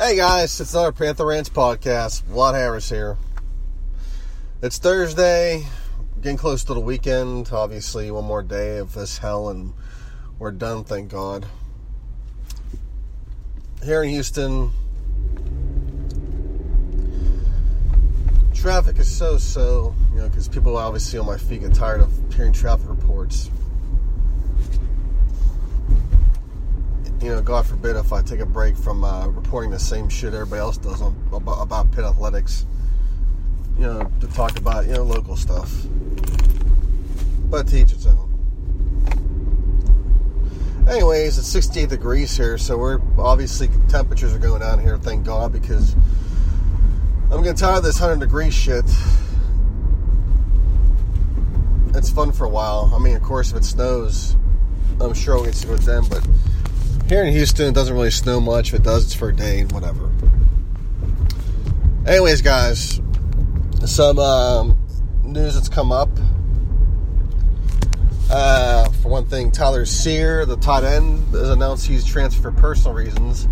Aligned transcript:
Hey 0.00 0.14
guys, 0.14 0.60
it's 0.60 0.74
another 0.74 0.92
Panther 0.92 1.26
Rants 1.26 1.48
podcast. 1.48 2.22
Vlad 2.22 2.54
Harris 2.54 2.88
here. 2.88 3.16
It's 4.62 4.78
Thursday, 4.78 5.66
getting 6.22 6.38
close 6.38 6.62
to 6.64 6.74
the 6.74 6.78
weekend. 6.78 7.50
Obviously, 7.50 8.08
one 8.12 8.24
more 8.24 8.44
day 8.44 8.78
of 8.78 8.94
this 8.94 9.18
hell, 9.18 9.48
and 9.48 9.74
we're 10.38 10.52
done, 10.52 10.84
thank 10.84 11.10
God. 11.10 11.46
Here 13.82 14.04
in 14.04 14.10
Houston, 14.10 14.70
traffic 18.54 19.00
is 19.00 19.10
so 19.10 19.36
so, 19.36 19.96
you 20.12 20.20
know, 20.20 20.28
because 20.28 20.46
people 20.46 20.76
obviously 20.76 21.18
on 21.18 21.26
my 21.26 21.38
feet 21.38 21.62
get 21.62 21.74
tired 21.74 22.02
of 22.02 22.12
hearing 22.32 22.52
traffic 22.52 22.88
reports. 22.88 23.50
you 27.20 27.27
know, 27.38 27.44
God 27.44 27.66
forbid 27.66 27.96
if 27.96 28.12
I 28.12 28.22
take 28.22 28.40
a 28.40 28.46
break 28.46 28.76
from 28.76 29.04
uh, 29.04 29.28
reporting 29.28 29.70
the 29.70 29.78
same 29.78 30.08
shit 30.08 30.34
everybody 30.34 30.60
else 30.60 30.76
does 30.76 31.00
on, 31.00 31.16
about, 31.32 31.62
about 31.62 31.92
pit 31.92 32.04
athletics, 32.04 32.66
you 33.76 33.84
know, 33.84 34.10
to 34.20 34.26
talk 34.28 34.58
about, 34.58 34.86
you 34.86 34.94
know, 34.94 35.04
local 35.04 35.36
stuff. 35.36 35.72
But 37.50 37.68
to 37.68 37.78
each 37.78 37.92
its 37.92 38.06
own. 38.06 38.26
Anyways, 40.88 41.38
it's 41.38 41.46
68 41.46 41.88
degrees 41.90 42.36
here, 42.36 42.58
so 42.58 42.76
we're 42.76 43.00
obviously 43.18 43.68
temperatures 43.88 44.34
are 44.34 44.38
going 44.38 44.60
down 44.60 44.80
here, 44.80 44.96
thank 44.96 45.24
God, 45.24 45.52
because 45.52 45.94
I'm 47.30 47.42
getting 47.42 47.56
tired 47.56 47.78
of 47.78 47.84
this 47.84 48.00
100 48.00 48.24
degree 48.24 48.50
shit. 48.50 48.84
It's 51.94 52.10
fun 52.10 52.32
for 52.32 52.44
a 52.44 52.48
while. 52.48 52.90
I 52.94 52.98
mean, 52.98 53.16
of 53.16 53.22
course, 53.22 53.50
if 53.50 53.58
it 53.58 53.64
snows, 53.64 54.36
I'm 55.00 55.14
sure 55.14 55.36
we'll 55.36 55.44
get 55.44 55.54
to 55.54 55.74
it 55.74 55.80
then, 55.82 56.04
but 56.08 56.26
here 57.08 57.22
in 57.22 57.32
Houston, 57.32 57.68
it 57.68 57.74
doesn't 57.74 57.94
really 57.94 58.10
snow 58.10 58.40
much. 58.40 58.68
If 58.68 58.80
it 58.80 58.82
does, 58.82 59.04
it's 59.04 59.14
for 59.14 59.30
a 59.30 59.34
day 59.34 59.60
and 59.60 59.72
whatever. 59.72 60.10
Anyways, 62.06 62.42
guys, 62.42 63.00
some 63.86 64.18
um, 64.18 64.78
news 65.22 65.54
that's 65.54 65.68
come 65.68 65.90
up. 65.90 66.10
Uh, 68.30 68.90
for 68.90 69.08
one 69.08 69.24
thing, 69.24 69.50
Tyler 69.50 69.86
Sear, 69.86 70.44
the 70.44 70.56
tight 70.58 70.84
end, 70.84 71.20
has 71.32 71.48
announced 71.48 71.86
he's 71.86 72.04
transferred 72.04 72.42
for 72.42 72.60
personal 72.60 72.94
reasons, 72.94 73.48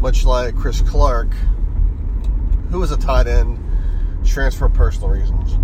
much 0.00 0.24
like 0.24 0.56
Chris 0.56 0.80
Clark, 0.80 1.28
who 2.70 2.80
was 2.80 2.92
a 2.92 2.96
tight 2.96 3.26
end, 3.26 3.58
transferred 4.24 4.70
for 4.70 4.74
personal 4.74 5.10
reasons. 5.10 5.58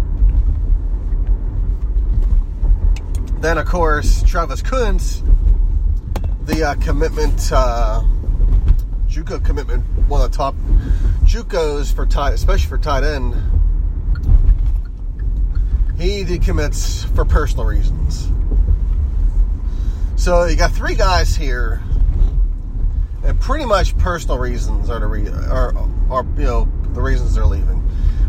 Then, 3.41 3.57
of 3.57 3.67
course, 3.67 4.23
Travis 4.23 4.61
Koontz 4.61 5.23
the 6.53 6.65
uh, 6.65 6.75
commitment, 6.77 7.51
uh, 7.53 8.03
JUCO 9.09 9.43
commitment, 9.45 9.85
one 10.09 10.21
of 10.21 10.31
the 10.31 10.37
top 10.37 10.55
JUCOs 11.25 11.95
for 11.95 12.05
tight, 12.05 12.35
especially 12.35 12.69
for 12.69 12.79
tight 12.79 13.05
end. 13.05 13.35
He 15.99 16.25
decommits 16.25 17.07
for 17.15 17.25
personal 17.25 17.65
reasons. 17.65 18.29
So 20.17 20.45
you 20.45 20.57
got 20.57 20.73
three 20.73 20.95
guys 20.95 21.35
here, 21.35 21.81
and 23.25 23.41
pretty 23.41 23.65
much 23.65 23.97
personal 23.97 24.39
reasons 24.39 24.91
are 24.91 25.01
the 25.01 25.07
re- 25.07 25.29
are, 25.29 25.75
are 26.11 26.25
you 26.37 26.45
know 26.45 26.69
the 26.93 27.01
reasons 27.01 27.35
they're 27.35 27.47
leaving, 27.47 27.79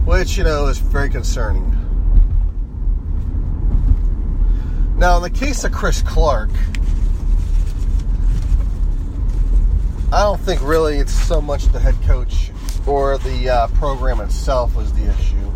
which 0.06 0.38
you 0.38 0.44
know 0.46 0.68
is 0.68 0.78
very 0.78 1.10
concerning. 1.10 1.70
Now, 4.98 5.18
in 5.18 5.24
the 5.24 5.30
case 5.30 5.66
of 5.66 5.74
Chris 5.74 6.02
Clark. 6.02 6.52
I 10.14 10.22
don't 10.22 10.40
think 10.40 10.62
really 10.62 11.00
it's 11.00 11.12
so 11.12 11.42
much 11.42 11.66
the 11.70 11.80
head 11.80 11.96
coach 12.04 12.52
or 12.86 13.18
the 13.18 13.50
uh, 13.50 13.68
program 13.70 14.22
itself 14.22 14.76
was 14.76 14.94
the 14.94 15.10
issue. 15.10 15.52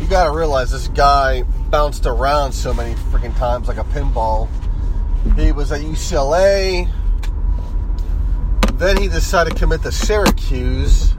You 0.00 0.08
got 0.08 0.24
to 0.24 0.36
realize 0.36 0.72
this 0.72 0.88
guy 0.88 1.42
bounced 1.70 2.04
around 2.06 2.50
so 2.50 2.74
many 2.74 2.96
freaking 3.12 3.36
times 3.38 3.68
like 3.68 3.76
a 3.76 3.84
pinball. 3.84 4.48
He 5.36 5.52
was 5.52 5.70
at 5.70 5.82
UCLA. 5.82 6.90
Then 8.72 8.96
he 9.00 9.06
decided 9.06 9.52
to 9.52 9.56
commit 9.56 9.82
to 9.82 9.92
Syracuse. 9.92 11.14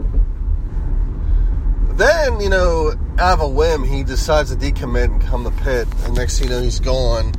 Then, 1.91 2.41
you 2.41 2.49
know, 2.49 2.95
out 3.17 3.35
of 3.35 3.39
a 3.39 3.47
whim, 3.47 3.85
he 3.85 4.03
decides 4.03 4.53
to 4.53 4.57
decommit 4.57 5.05
and 5.05 5.21
come 5.21 5.45
to 5.45 5.51
Pitt. 5.63 5.87
And 6.03 6.15
next 6.15 6.39
thing 6.39 6.49
you 6.49 6.53
know, 6.53 6.61
he's 6.61 6.81
gone. 6.81 7.31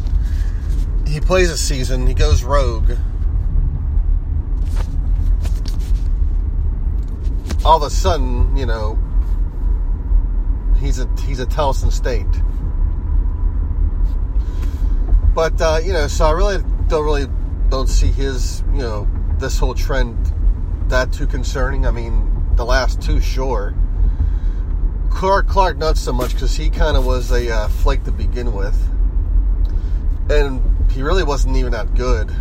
He 1.06 1.20
plays 1.20 1.50
a 1.50 1.58
season. 1.58 2.06
He 2.06 2.14
goes 2.14 2.42
rogue. 2.44 2.92
All 7.68 7.76
of 7.76 7.82
a 7.82 7.90
sudden, 7.90 8.56
you 8.56 8.64
know, 8.64 8.98
he's 10.80 10.98
a 10.98 11.06
he's 11.26 11.38
a 11.38 11.44
Towson 11.44 11.92
State. 11.92 12.24
But 15.34 15.60
uh, 15.60 15.78
you 15.84 15.92
know, 15.92 16.06
so 16.06 16.24
I 16.24 16.30
really 16.30 16.64
don't 16.86 17.04
really 17.04 17.26
don't 17.68 17.86
see 17.86 18.06
his 18.06 18.64
you 18.72 18.78
know 18.78 19.06
this 19.36 19.58
whole 19.58 19.74
trend 19.74 20.32
that 20.88 21.12
too 21.12 21.26
concerning. 21.26 21.84
I 21.84 21.90
mean, 21.90 22.32
the 22.56 22.64
last 22.64 23.02
two, 23.02 23.20
sure. 23.20 23.74
Clark 25.10 25.46
Clark 25.46 25.76
not 25.76 25.98
so 25.98 26.14
much 26.14 26.32
because 26.32 26.56
he 26.56 26.70
kind 26.70 26.96
of 26.96 27.04
was 27.04 27.30
a 27.30 27.54
uh, 27.54 27.68
flake 27.68 28.02
to 28.04 28.12
begin 28.12 28.54
with, 28.54 28.80
and 30.30 30.90
he 30.90 31.02
really 31.02 31.22
wasn't 31.22 31.54
even 31.54 31.72
that 31.72 31.94
good 31.94 32.34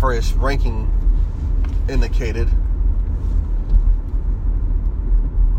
for 0.00 0.14
his 0.14 0.32
ranking 0.32 0.90
indicated 1.90 2.48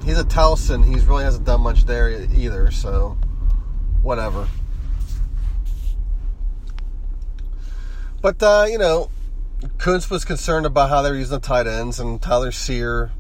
he's 0.08 0.18
a 0.18 0.24
Towson. 0.24 0.86
He 0.86 0.96
really 1.06 1.26
hasn't 1.26 1.46
done 1.46 1.62
much 1.62 1.86
there 1.86 2.10
either. 2.10 2.72
So, 2.72 3.18
whatever. 4.02 4.48
But 8.22 8.42
uh, 8.42 8.66
you 8.70 8.78
know, 8.78 9.10
Koontz 9.78 10.10
was 10.10 10.26
concerned 10.26 10.66
about 10.66 10.90
how 10.90 11.02
they're 11.02 11.16
using 11.16 11.40
the 11.40 11.46
tight 11.46 11.68
ends, 11.68 12.00
and 12.00 12.22
Tyler 12.22 12.52
Sear. 12.52 13.12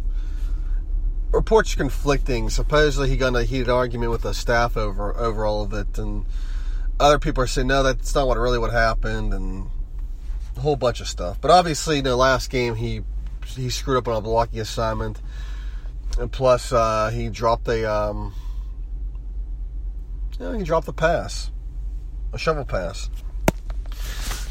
Reports 1.31 1.73
are 1.73 1.77
conflicting. 1.77 2.49
Supposedly, 2.49 3.09
he 3.09 3.17
got 3.17 3.27
in 3.27 3.35
a 3.35 3.43
heated 3.43 3.69
argument 3.69 4.11
with 4.11 4.21
the 4.21 4.33
staff 4.33 4.77
over 4.77 5.15
over 5.15 5.45
all 5.45 5.63
of 5.63 5.73
it, 5.73 5.97
and 5.97 6.25
other 6.99 7.19
people 7.19 7.43
are 7.43 7.47
saying 7.47 7.67
no, 7.67 7.83
that's 7.83 8.15
not 8.15 8.27
what 8.27 8.37
really 8.37 8.57
what 8.57 8.71
happened, 8.71 9.33
and 9.33 9.69
a 10.55 10.61
whole 10.61 10.77
bunch 10.77 11.01
of 11.01 11.07
stuff. 11.07 11.39
But 11.41 11.51
obviously, 11.51 11.99
the 11.99 12.15
last 12.15 12.49
game 12.49 12.75
he 12.75 13.01
he 13.45 13.69
screwed 13.69 13.97
up 13.97 14.07
on 14.07 14.15
a 14.15 14.21
blocking 14.21 14.59
assignment 14.59 15.21
and 16.19 16.31
plus, 16.31 16.71
uh, 16.71 17.09
he 17.13 17.29
dropped 17.29 17.67
a, 17.67 17.91
um, 17.91 18.33
you 20.39 20.45
know, 20.45 20.51
he 20.53 20.63
dropped 20.63 20.85
the 20.85 20.93
pass, 20.93 21.51
a 22.33 22.37
shovel 22.37 22.65
pass. 22.65 23.09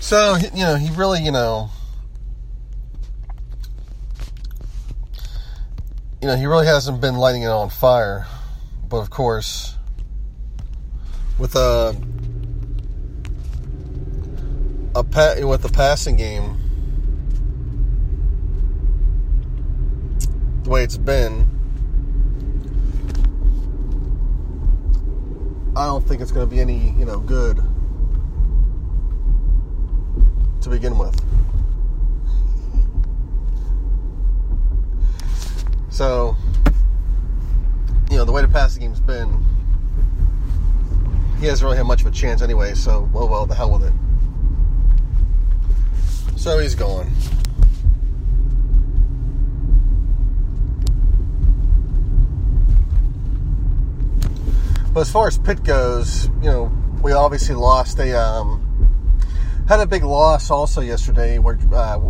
So, 0.01 0.37
you 0.37 0.65
know, 0.65 0.77
he 0.77 0.91
really, 0.95 1.23
you 1.23 1.33
know, 1.33 1.71
you 6.23 6.29
know, 6.29 6.37
he 6.37 6.47
really 6.47 6.67
hasn't 6.67 7.01
been 7.01 7.17
lighting 7.17 7.43
it 7.43 7.49
on 7.49 7.71
fire. 7.71 8.27
But 8.89 8.99
of 8.99 9.11
course, 9.11 9.77
with 11.39 11.57
a, 11.57 11.97
a 14.95 15.03
pa- 15.03 15.37
with 15.41 15.63
the 15.63 15.69
passing 15.69 16.17
game, 16.17 16.59
the 20.63 20.71
way 20.71 20.85
it's 20.85 20.97
been, 20.97 21.56
I 25.77 25.85
don't 25.85 26.03
think 26.09 26.23
it's 26.23 26.33
going 26.33 26.49
to 26.49 26.55
be 26.55 26.59
any, 26.59 26.95
you 26.99 27.05
know, 27.05 27.19
good 27.19 27.59
to 30.63 30.71
begin 30.71 30.97
with. 30.97 31.21
So, 35.91 36.35
you 38.11 38.17
know, 38.17 38.25
the 38.25 38.33
way 38.33 38.41
the 38.41 38.49
passing 38.49 38.85
game's 38.85 39.01
been, 39.01 39.45
he 41.41 41.47
hasn't 41.47 41.63
really 41.63 41.77
had 41.77 41.85
much 41.87 42.01
of 42.01 42.07
a 42.07 42.11
chance 42.11 42.41
anyway, 42.41 42.73
so, 42.73 43.11
well, 43.13 43.29
well, 43.29 43.45
the 43.45 43.55
hell 43.55 43.71
with 43.79 43.85
it. 43.85 43.93
So 46.41 46.59
he's 46.59 46.75
gone. 46.75 47.13
But 54.97 55.03
as 55.03 55.11
far 55.11 55.27
as 55.27 55.37
Pitt 55.37 55.63
goes, 55.63 56.29
you 56.41 56.51
know, 56.51 56.73
we 57.03 57.13
obviously 57.13 57.55
lost 57.55 57.99
a 57.99 58.19
um, 58.19 58.89
had 59.69 59.79
a 59.79 59.87
big 59.87 60.03
loss 60.03 60.51
also 60.51 60.81
yesterday 60.81 61.39
where 61.39 61.59
uh, 61.71 62.01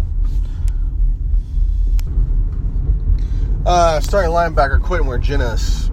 uh, 3.66 3.98
starting 3.98 4.30
linebacker 4.30 4.80
Quintin 4.80 5.08
Wirginis 5.08 5.90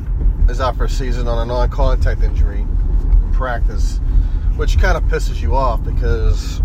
is 0.52 0.62
out 0.62 0.78
for 0.78 0.84
a 0.84 0.90
season 0.90 1.28
on 1.28 1.40
a 1.40 1.46
non-contact 1.46 2.22
injury 2.22 2.60
in 2.60 3.32
practice, 3.34 3.98
which 4.56 4.78
kind 4.78 4.96
of 4.96 5.02
pisses 5.06 5.42
you 5.42 5.56
off 5.56 5.84
because 5.84 6.60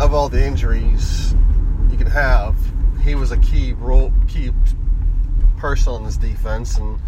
of 0.00 0.12
all 0.12 0.28
the 0.28 0.44
injuries 0.44 1.32
you 1.92 1.96
could 1.96 2.08
have, 2.08 2.56
he 3.04 3.14
was 3.14 3.30
a 3.30 3.38
key 3.38 3.72
role, 3.74 4.12
key 4.26 4.50
person 5.66 5.94
on 5.94 6.04
this 6.04 6.16
defense, 6.16 6.78
and 6.78 7.00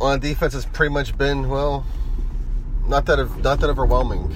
on 0.00 0.18
defense 0.18 0.54
has 0.54 0.64
pretty 0.64 0.90
much 0.90 1.16
been 1.18 1.50
well, 1.50 1.84
not 2.86 3.04
that 3.04 3.18
not 3.42 3.60
that 3.60 3.68
overwhelming, 3.68 4.30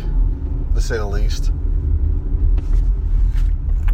to 0.74 0.80
say 0.82 0.98
the 0.98 1.06
least. 1.06 1.50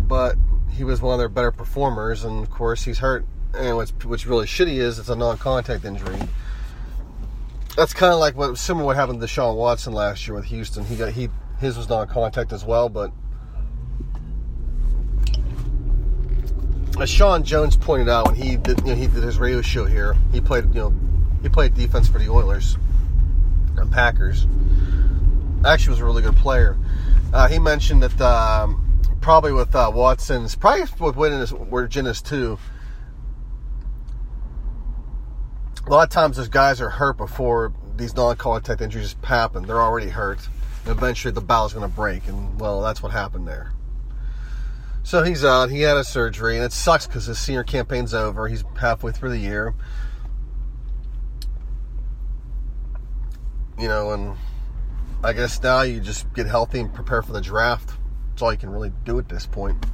But 0.09 0.35
he 0.73 0.83
was 0.83 1.01
one 1.01 1.15
of 1.15 1.19
their 1.21 1.29
better 1.29 1.53
performers, 1.53 2.25
and 2.25 2.43
of 2.43 2.51
course 2.51 2.83
he's 2.83 2.99
hurt. 2.99 3.25
And 3.57 3.77
what's 3.77 3.93
what's 4.05 4.27
really 4.27 4.47
shitty 4.47 4.79
is 4.79 4.99
it's 4.99 5.09
a 5.09 5.15
non-contact 5.15 5.85
injury. 5.85 6.19
That's 7.77 7.95
kind 7.95 8.13
of 8.13 8.19
like 8.19 8.37
what 8.37 8.59
similar 8.59 8.85
what 8.85 8.97
happened 8.97 9.21
to 9.21 9.27
Deshaun 9.29 9.55
Watson 9.55 9.93
last 9.93 10.27
year 10.27 10.35
with 10.35 10.47
Houston. 10.47 10.85
He 10.85 10.97
got 10.97 11.13
he 11.13 11.29
his 11.61 11.77
was 11.77 11.89
non-contact 11.89 12.53
as 12.53 12.65
well, 12.65 12.89
but 12.89 13.13
as 17.01 17.11
Sean 17.11 17.43
Jones 17.43 17.77
pointed 17.77 18.09
out 18.09 18.27
when 18.27 18.35
he 18.35 18.57
did 18.57 18.81
you 18.81 18.87
know, 18.87 18.95
he 18.95 19.07
did 19.07 19.23
his 19.23 19.39
radio 19.39 19.63
show 19.63 19.85
here, 19.85 20.17
he 20.33 20.41
played 20.41 20.75
you 20.75 20.81
know 20.81 20.95
he 21.43 21.49
played 21.49 21.75
defense 21.75 22.09
for 22.09 22.19
the 22.19 22.29
Oilers 22.29 22.77
and 23.77 23.91
Packers. 23.91 24.47
Actually, 25.65 25.91
was 25.91 26.01
a 26.01 26.05
really 26.05 26.23
good 26.23 26.37
player. 26.37 26.77
Uh, 27.33 27.49
he 27.49 27.59
mentioned 27.59 28.03
that 28.03 28.21
um, 28.21 29.01
probably 29.21 29.53
with 29.53 29.75
uh, 29.75 29.91
Watson's, 29.93 30.55
probably 30.55 30.83
with 30.83 31.17
Wirginis 31.17 32.23
too. 32.23 32.59
A 35.87 35.91
lot 35.91 36.05
of 36.05 36.11
times, 36.11 36.37
those 36.37 36.49
guys 36.49 36.81
are 36.81 36.91
hurt 36.91 37.17
before 37.17 37.73
these 37.97 38.15
non-contact 38.15 38.81
injuries 38.81 39.17
happen. 39.23 39.67
They're 39.67 39.83
already 39.83 40.09
hurt. 40.09 40.49
And 40.85 40.97
eventually, 40.97 41.33
the 41.33 41.41
bow's 41.41 41.73
going 41.73 41.89
to 41.89 41.95
break, 41.95 42.27
and 42.29 42.59
well, 42.61 42.81
that's 42.81 43.03
what 43.03 43.13
happened 43.13 43.49
there. 43.49 43.73
So 45.05 45.23
he's 45.23 45.45
out. 45.45 45.71
He 45.71 45.83
had 45.83 45.99
a 45.99 46.03
surgery, 46.03 46.57
and 46.57 46.65
it 46.65 46.73
sucks 46.73 47.07
because 47.07 47.27
his 47.27 47.39
senior 47.39 47.63
campaign's 47.63 48.15
over. 48.15 48.49
He's 48.49 48.65
halfway 48.81 49.13
through 49.13 49.31
the 49.31 49.39
year. 49.39 49.75
You 53.79 53.87
know, 53.87 54.13
and 54.13 54.35
I 55.23 55.35
guess 55.35 55.63
now 55.63 55.83
you 55.83 56.01
just 56.01 56.33
get 56.33 56.47
healthy 56.47 56.81
and 56.81 56.93
prepare 56.93 57.21
for 57.21 57.35
the 57.35 57.43
draft. 57.43 57.91
That's 58.31 58.41
all 58.41 58.51
you 58.51 58.59
can 58.59 58.71
really 58.71 58.93
do 59.05 59.19
at 59.19 59.29
this 59.29 59.45
point. 59.47 59.85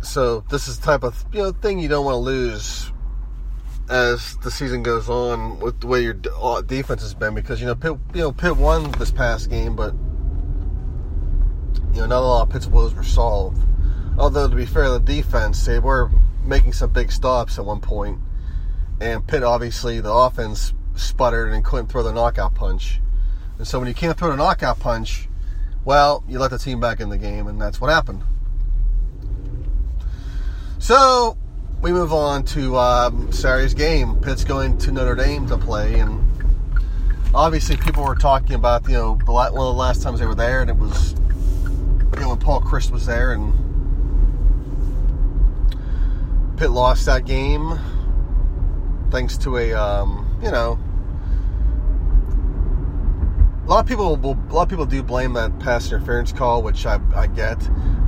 So 0.00 0.44
this 0.48 0.68
is 0.68 0.78
the 0.78 0.86
type 0.86 1.02
of 1.02 1.24
you 1.32 1.42
know 1.42 1.50
thing 1.50 1.80
you 1.80 1.88
don't 1.88 2.04
want 2.04 2.14
to 2.14 2.18
lose 2.18 2.92
as 3.88 4.36
the 4.38 4.50
season 4.50 4.82
goes 4.82 5.08
on 5.08 5.58
with 5.60 5.80
the 5.80 5.86
way 5.86 6.02
your 6.02 6.16
uh, 6.40 6.60
defense 6.60 7.02
has 7.02 7.14
been 7.14 7.34
because 7.34 7.60
you 7.60 7.66
know 7.66 7.74
Pitt, 7.74 7.96
you 8.14 8.20
know 8.20 8.32
Pitt 8.32 8.56
won 8.56 8.90
this 8.92 9.10
past 9.10 9.48
game, 9.48 9.74
but 9.74 9.94
you 11.94 12.00
know 12.00 12.06
not 12.06 12.20
a 12.20 12.26
lot 12.26 12.42
of 12.42 12.50
Pitt's 12.50 12.66
woes 12.66 12.94
were 12.94 13.02
solved. 13.02 13.62
Although 14.18 14.48
to 14.48 14.56
be 14.56 14.66
fair, 14.66 14.90
the 14.90 14.98
defense 14.98 15.64
they 15.64 15.78
were 15.78 16.10
making 16.44 16.72
some 16.72 16.92
big 16.92 17.10
stops 17.10 17.58
at 17.58 17.64
one 17.64 17.80
point, 17.80 18.18
and 19.00 19.26
Pitt 19.26 19.42
obviously 19.42 20.00
the 20.00 20.12
offense 20.12 20.74
sputtered 20.94 21.52
and 21.52 21.64
couldn't 21.64 21.86
throw 21.86 22.02
the 22.02 22.12
knockout 22.12 22.54
punch, 22.54 23.00
and 23.56 23.66
so 23.66 23.78
when 23.78 23.88
you 23.88 23.94
can't 23.94 24.18
throw 24.18 24.30
the 24.30 24.36
knockout 24.36 24.80
punch, 24.80 25.28
well, 25.84 26.22
you 26.28 26.38
let 26.38 26.50
the 26.50 26.58
team 26.58 26.78
back 26.78 27.00
in 27.00 27.08
the 27.08 27.18
game, 27.18 27.46
and 27.46 27.60
that's 27.60 27.80
what 27.80 27.90
happened. 27.90 28.22
So 30.78 31.38
we 31.80 31.92
move 31.92 32.12
on 32.12 32.44
to 32.44 32.76
um, 32.76 33.30
Saturday's 33.30 33.74
game. 33.74 34.16
Pitt's 34.16 34.44
going 34.44 34.78
to 34.78 34.92
Notre 34.92 35.14
Dame 35.14 35.46
to 35.46 35.56
play, 35.56 36.00
and 36.00 36.20
obviously 37.34 37.76
people 37.76 38.02
were 38.04 38.16
talking 38.16 38.54
about 38.54 38.88
you 38.88 38.94
know 38.94 39.12
one 39.26 39.46
of 39.46 39.54
the 39.54 39.72
last 39.72 40.02
times 40.02 40.18
they 40.20 40.26
were 40.26 40.34
there, 40.34 40.60
and 40.60 40.70
it 40.70 40.76
was 40.76 41.12
you 41.12 42.20
know 42.20 42.30
when 42.30 42.38
Paul 42.38 42.60
Chryst 42.60 42.90
was 42.90 43.06
there, 43.06 43.32
and 43.32 43.52
Pitt 46.56 46.70
lost 46.70 47.06
that 47.06 47.24
game 47.24 47.78
thanks 49.10 49.38
to 49.38 49.56
a 49.56 49.72
um, 49.72 50.38
you 50.42 50.50
know 50.50 50.78
a 53.64 53.68
lot 53.68 53.80
of 53.80 53.86
people 53.86 54.16
will, 54.16 54.32
a 54.32 54.52
lot 54.52 54.62
of 54.62 54.68
people 54.68 54.86
do 54.86 55.02
blame 55.02 55.34
that 55.34 55.58
pass 55.60 55.86
interference 55.88 56.32
call, 56.32 56.62
which 56.62 56.86
I, 56.86 56.98
I 57.14 57.28
get, 57.28 57.58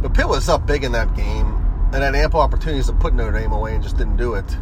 but 0.02 0.12
Pitt 0.12 0.26
was 0.26 0.48
up 0.48 0.66
big 0.66 0.82
in 0.82 0.92
that 0.92 1.14
game 1.14 1.59
and 1.92 2.02
had 2.02 2.14
ample 2.14 2.40
opportunities 2.40 2.86
to 2.86 2.92
put 2.92 3.14
Notre 3.14 3.38
Dame 3.38 3.52
away 3.52 3.74
and 3.74 3.82
just 3.82 3.96
didn't 3.96 4.16
do 4.16 4.34
it. 4.34 4.56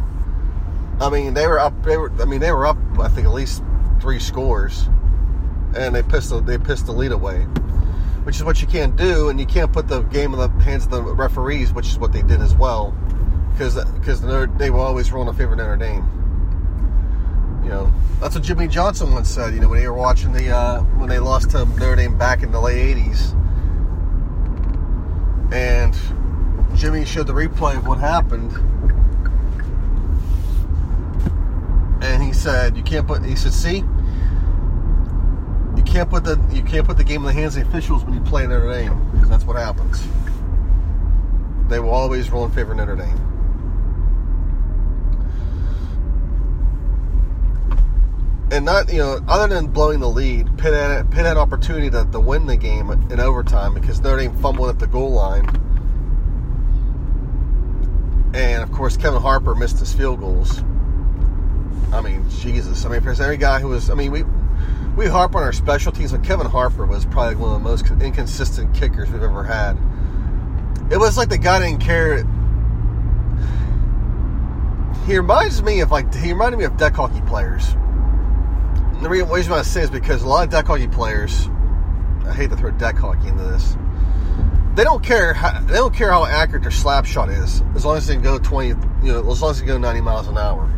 I 0.99 1.09
mean, 1.09 1.33
they 1.33 1.47
were 1.47 1.59
up. 1.59 1.83
They 1.83 1.97
were. 1.97 2.11
I 2.21 2.25
mean, 2.25 2.39
they 2.39 2.51
were 2.51 2.65
up. 2.65 2.77
I 2.99 3.07
think 3.07 3.25
at 3.25 3.33
least 3.33 3.63
three 4.01 4.19
scores, 4.19 4.87
and 5.75 5.95
they 5.95 6.03
pissed. 6.03 6.29
The, 6.29 6.41
they 6.41 6.57
pissed 6.57 6.87
the 6.87 6.91
lead 6.91 7.11
away, 7.11 7.41
which 8.23 8.35
is 8.35 8.43
what 8.43 8.61
you 8.61 8.67
can't 8.67 8.95
do, 8.95 9.29
and 9.29 9.39
you 9.39 9.45
can't 9.45 9.71
put 9.71 9.87
the 9.87 10.01
game 10.01 10.33
in 10.33 10.39
the 10.39 10.49
hands 10.63 10.85
of 10.85 10.91
the 10.91 11.01
referees, 11.01 11.71
which 11.71 11.87
is 11.87 11.97
what 11.97 12.11
they 12.11 12.21
did 12.21 12.41
as 12.41 12.53
well, 12.53 12.93
because 13.53 13.81
because 13.93 14.21
they 14.57 14.69
will 14.69 14.81
always 14.81 15.11
rule 15.11 15.29
in 15.29 15.35
favor 15.35 15.55
Notre 15.55 15.77
Dame. 15.77 16.03
You 17.63 17.69
know, 17.69 17.93
that's 18.19 18.35
what 18.35 18.43
Jimmy 18.43 18.67
Johnson 18.67 19.13
once 19.13 19.29
said. 19.29 19.53
You 19.53 19.61
know, 19.61 19.69
when 19.69 19.79
they 19.79 19.87
were 19.87 19.93
watching 19.93 20.33
the 20.33 20.49
uh, 20.49 20.81
when 20.81 21.07
they 21.07 21.19
lost 21.19 21.51
to 21.51 21.63
Notre 21.63 21.95
Dame 21.95 22.17
back 22.17 22.43
in 22.43 22.51
the 22.51 22.59
late 22.59 22.97
'80s, 22.97 23.33
and 25.53 25.95
Jimmy 26.79 27.03
showed 27.03 27.27
the 27.27 27.33
replay 27.33 27.75
of 27.75 27.85
what 27.85 27.97
happened. 27.97 28.53
And 32.01 32.23
he 32.23 32.31
said, 32.31 32.77
"You 32.77 32.83
can't 32.83 33.05
put." 33.05 33.25
He 33.25 33.35
said, 33.35 33.51
"See, 33.51 33.83
you 35.75 35.83
can't 35.83 36.09
put 36.09 36.23
the 36.23 36.39
you 36.49 36.63
can't 36.63 36.87
put 36.87 36.95
the 36.95 37.03
game 37.03 37.19
in 37.19 37.27
the 37.27 37.33
hands 37.33 37.57
of 37.57 37.63
the 37.63 37.69
officials 37.69 38.05
when 38.05 38.13
you 38.13 38.21
play 38.21 38.47
Notre 38.47 38.71
Dame 38.71 38.97
because 39.11 39.27
that's 39.27 39.43
what 39.43 39.57
happens. 39.57 40.01
They 41.67 41.79
will 41.79 41.89
always 41.89 42.31
rule 42.31 42.45
in 42.45 42.51
favor 42.51 42.71
of 42.71 42.77
Notre 42.77 42.95
Dame." 42.95 43.19
And 48.51 48.63
not, 48.63 48.91
you 48.91 48.99
know, 48.99 49.19
other 49.27 49.53
than 49.53 49.67
blowing 49.67 49.99
the 49.99 50.09
lead, 50.09 50.57
Pitt 50.57 50.73
had, 50.73 51.11
Pitt 51.11 51.25
had 51.25 51.35
opportunity 51.35 51.89
to, 51.91 52.07
to 52.11 52.19
win 52.21 52.47
the 52.47 52.55
game 52.55 52.89
in 52.89 53.19
overtime 53.19 53.73
because 53.73 53.99
Notre 53.99 54.21
Dame 54.21 54.35
fumbled 54.37 54.69
at 54.69 54.79
the 54.79 54.87
goal 54.87 55.11
line 55.11 55.45
and 58.33 58.63
of 58.63 58.68
course, 58.79 58.95
Kevin 58.95 59.21
Harper 59.21 59.55
missed 59.55 59.77
his 59.77 59.93
field 59.93 60.21
goals. 60.21 60.59
I 61.91 61.99
mean, 62.01 62.27
Jesus. 62.29 62.85
I 62.85 62.87
mean, 62.87 62.99
if 62.99 63.03
there's 63.03 63.19
any 63.19 63.35
guy 63.35 63.59
who 63.59 63.67
was, 63.67 63.89
I 63.89 63.93
mean, 63.93 64.09
we 64.09 64.23
we 64.95 65.05
harp 65.05 65.35
on 65.35 65.43
our 65.43 65.51
special 65.51 65.91
teams, 65.91 66.13
but 66.13 66.23
Kevin 66.23 66.47
Harper 66.47 66.85
was 66.85 67.05
probably 67.05 67.35
one 67.35 67.53
of 67.53 67.61
the 67.61 67.69
most 67.69 67.91
inconsistent 68.01 68.73
kickers 68.73 69.11
we've 69.11 69.21
ever 69.21 69.43
had. 69.43 69.77
It 70.89 70.97
was 70.97 71.17
like 71.17 71.27
the 71.27 71.37
guy 71.37 71.59
didn't 71.59 71.81
care. 71.81 72.23
He 75.05 75.17
reminds 75.17 75.61
me 75.61 75.81
of 75.81 75.91
like 75.91 76.13
he 76.15 76.31
reminded 76.31 76.57
me 76.57 76.63
of 76.63 76.77
deck 76.77 76.93
hockey 76.93 77.21
players. 77.27 77.73
The 79.01 79.09
reason 79.09 79.51
why 79.51 79.59
I 79.59 79.63
say 79.63 79.81
is 79.81 79.89
because 79.89 80.23
a 80.23 80.27
lot 80.27 80.45
of 80.45 80.51
deck 80.51 80.67
hockey 80.67 80.87
players. 80.87 81.49
I 82.25 82.33
hate 82.33 82.49
to 82.51 82.55
throw 82.55 82.71
deck 82.71 82.95
hockey 82.95 83.27
into 83.27 83.43
this 83.43 83.75
they 84.79 84.85
don't 84.85 85.03
care. 85.03 85.33
How, 85.33 85.59
they 85.59 85.73
don't 85.73 85.93
care 85.93 86.09
how 86.09 86.25
accurate 86.25 86.61
their 86.61 86.71
slap 86.71 87.05
shot 87.05 87.27
is, 87.27 87.61
as 87.75 87.83
long 87.83 87.97
as 87.97 88.07
they 88.07 88.13
can 88.13 88.23
go 88.23 88.39
twenty. 88.39 88.69
You 89.03 89.11
know, 89.11 89.29
as 89.29 89.41
long 89.41 89.51
as 89.51 89.59
they 89.59 89.65
go 89.65 89.77
ninety 89.77 89.99
miles 89.99 90.29
an 90.29 90.37
hour. 90.37 90.73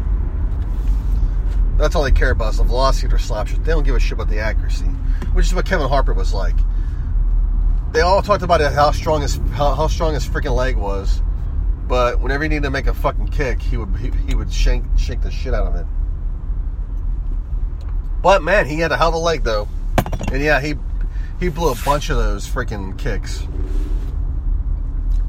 That's 1.77 1.93
all 1.93 2.01
they 2.01 2.11
care 2.11 2.31
about 2.31 2.53
is 2.53 2.57
the 2.57 2.63
velocity 2.63 3.05
of 3.05 3.11
their 3.11 3.19
slap 3.19 3.47
shot. 3.47 3.63
They 3.63 3.71
don't 3.71 3.83
give 3.83 3.95
a 3.95 3.99
shit 3.99 4.13
about 4.13 4.27
the 4.29 4.39
accuracy, 4.39 4.85
which 5.33 5.45
is 5.45 5.53
what 5.53 5.67
Kevin 5.67 5.87
Harper 5.87 6.13
was 6.13 6.33
like. 6.33 6.55
They 7.91 8.01
all 8.01 8.23
talked 8.23 8.41
about 8.41 8.59
how 8.73 8.89
strong 8.89 9.21
his 9.21 9.35
how, 9.51 9.75
how 9.75 9.85
strong 9.85 10.15
his 10.15 10.27
freaking 10.27 10.55
leg 10.55 10.77
was, 10.77 11.21
but 11.87 12.19
whenever 12.19 12.41
he 12.41 12.49
needed 12.49 12.63
to 12.63 12.71
make 12.71 12.87
a 12.87 12.95
fucking 12.95 13.27
kick, 13.27 13.61
he 13.61 13.77
would 13.77 13.95
he, 13.97 14.09
he 14.27 14.33
would 14.33 14.51
shake 14.51 14.81
shake 14.97 15.21
the 15.21 15.29
shit 15.29 15.53
out 15.53 15.67
of 15.67 15.75
it. 15.75 15.85
But 18.23 18.41
man, 18.41 18.65
he 18.65 18.79
had 18.79 18.91
a 18.91 18.97
hell 18.97 19.09
of 19.09 19.13
a 19.13 19.19
leg 19.19 19.43
though, 19.43 19.67
and 20.31 20.41
yeah, 20.41 20.59
he 20.59 20.73
he 21.39 21.49
blew 21.49 21.71
a 21.71 21.75
bunch 21.85 22.09
of 22.09 22.17
those 22.17 22.47
freaking 22.47 22.97
kicks. 22.97 23.45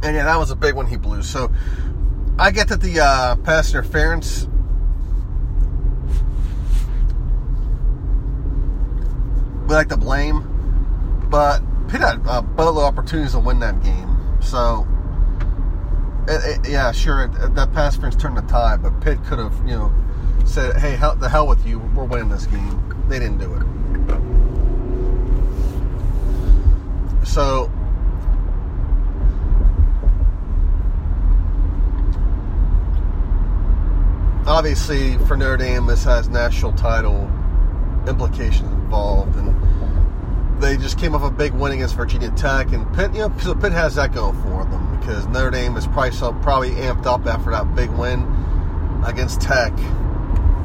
And 0.03 0.17
yeah, 0.17 0.25
that 0.25 0.37
was 0.37 0.51
a 0.51 0.57
big 0.57 0.75
one 0.75 0.87
he 0.87 0.97
blew. 0.97 1.23
So 1.23 1.51
I 2.39 2.51
get 2.51 2.69
that 2.69 2.81
the 2.81 3.01
uh, 3.01 3.37
pass 3.37 3.71
interference 3.71 4.49
we 9.73 9.77
like 9.77 9.89
to 9.89 9.97
blame, 9.97 11.27
but 11.31 11.63
Pitt 11.89 12.01
had 12.01 12.21
a 12.27 12.43
boatload 12.43 12.85
of 12.85 12.85
opportunities 12.85 13.33
to 13.33 13.39
win 13.39 13.59
that 13.61 13.83
game. 13.83 14.19
So, 14.43 14.87
it, 16.29 16.59
it, 16.59 16.69
yeah, 16.71 16.93
sure, 16.93 17.25
it, 17.25 17.55
that 17.55 17.73
pass 17.73 17.95
interference 17.95 18.21
turned 18.21 18.37
the 18.37 18.43
tide, 18.43 18.83
but 18.83 19.01
Pitt 19.01 19.25
could 19.25 19.39
have, 19.39 19.57
you 19.67 19.77
know, 19.77 19.91
said, 20.45 20.77
"Hey, 20.77 20.97
hell, 20.97 21.15
the 21.15 21.29
hell 21.29 21.47
with 21.47 21.65
you, 21.67 21.79
we're 21.95 22.05
winning 22.05 22.29
this 22.29 22.45
game." 22.47 23.07
They 23.09 23.19
didn't 23.19 23.39
do 23.39 23.55
it. 23.55 23.63
So. 27.27 27.71
Obviously, 34.53 35.17
for 35.27 35.35
Notre 35.35 35.57
Dame, 35.57 35.87
this 35.87 36.05
has 36.05 36.29
national 36.29 36.73
title 36.75 37.23
implications 38.07 38.71
involved, 38.71 39.35
and 39.37 40.63
they 40.63 40.77
just 40.77 40.99
came 40.99 41.15
off 41.15 41.23
a 41.23 41.31
big 41.31 41.55
win 41.55 41.73
against 41.73 41.95
Virginia 41.95 42.31
Tech, 42.33 42.71
and 42.71 42.87
Pitt, 42.95 43.15
you 43.15 43.21
know, 43.21 43.33
so 43.39 43.55
Pitt 43.55 43.73
has 43.73 43.95
that 43.95 44.13
going 44.13 44.35
for 44.43 44.67
them 44.67 45.01
because 45.01 45.27
Notre 45.29 45.51
Dame 45.51 45.75
is 45.79 45.87
probably 45.87 46.43
probably 46.43 46.71
amped 46.73 47.07
up 47.07 47.25
after 47.25 47.51
that 47.51 47.75
big 47.75 47.89
win 47.93 48.27
against 49.07 49.41
Tech. 49.41 49.73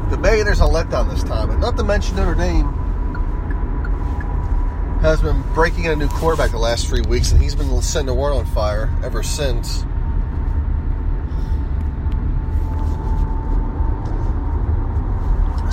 But 0.10 0.20
maybe 0.20 0.44
there's 0.44 0.60
a 0.60 0.66
letdown 0.66 1.10
this 1.10 1.24
time, 1.24 1.50
and 1.50 1.62
not 1.62 1.78
to 1.78 1.84
mention 1.86 2.18
Notre 2.18 2.36
Dame 2.36 2.66
has 5.00 5.22
been 5.22 5.42
breaking 5.54 5.86
in 5.86 5.92
a 5.92 5.96
new 5.96 6.10
quarterback 6.10 6.52
the 6.52 6.58
last 6.58 6.88
three 6.88 7.04
weeks, 7.04 7.32
and 7.32 7.42
he's 7.42 7.56
been 7.56 7.82
setting 7.82 8.08
the 8.08 8.14
world 8.14 8.38
on 8.38 8.46
fire 8.48 8.94
ever 9.02 9.24
since. 9.24 9.86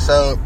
So 0.04 0.38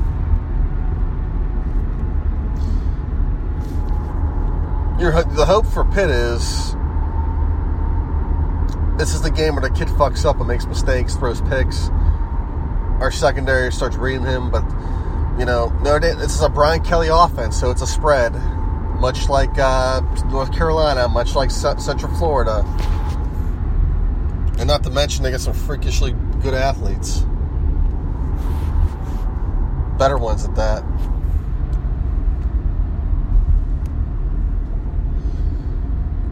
your 5.00 5.10
the 5.24 5.44
hope 5.44 5.66
for 5.66 5.84
Pitt 5.84 6.10
is 6.10 6.76
this 8.98 9.14
is 9.14 9.22
the 9.22 9.32
game 9.32 9.56
where 9.56 9.68
the 9.68 9.74
kid 9.76 9.88
fucks 9.88 10.24
up 10.24 10.38
and 10.38 10.46
makes 10.46 10.64
mistakes, 10.66 11.16
throws 11.16 11.40
picks. 11.40 11.88
Our 13.00 13.10
secondary 13.10 13.72
starts 13.72 13.96
reading 13.96 14.24
him, 14.24 14.48
but 14.48 14.62
you 15.40 15.44
know, 15.44 15.70
Notre 15.82 15.98
Dame. 15.98 16.18
This 16.18 16.36
is 16.36 16.42
a 16.42 16.48
Brian 16.48 16.84
Kelly 16.84 17.08
offense, 17.10 17.58
so 17.58 17.72
it's 17.72 17.82
a 17.82 17.86
spread, 17.88 18.34
much 19.00 19.28
like 19.28 19.58
uh, 19.58 20.02
North 20.26 20.52
Carolina, 20.52 21.08
much 21.08 21.34
like 21.34 21.50
Central 21.50 22.14
Florida, 22.14 22.64
and 24.60 24.68
not 24.68 24.84
to 24.84 24.90
mention 24.90 25.24
they 25.24 25.32
got 25.32 25.40
some 25.40 25.52
freakishly 25.52 26.12
good 26.42 26.54
athletes, 26.54 27.24
better 29.98 30.16
ones 30.16 30.44
at 30.44 30.54
that. 30.54 30.84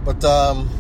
But 0.04 0.24
um, 0.24 0.70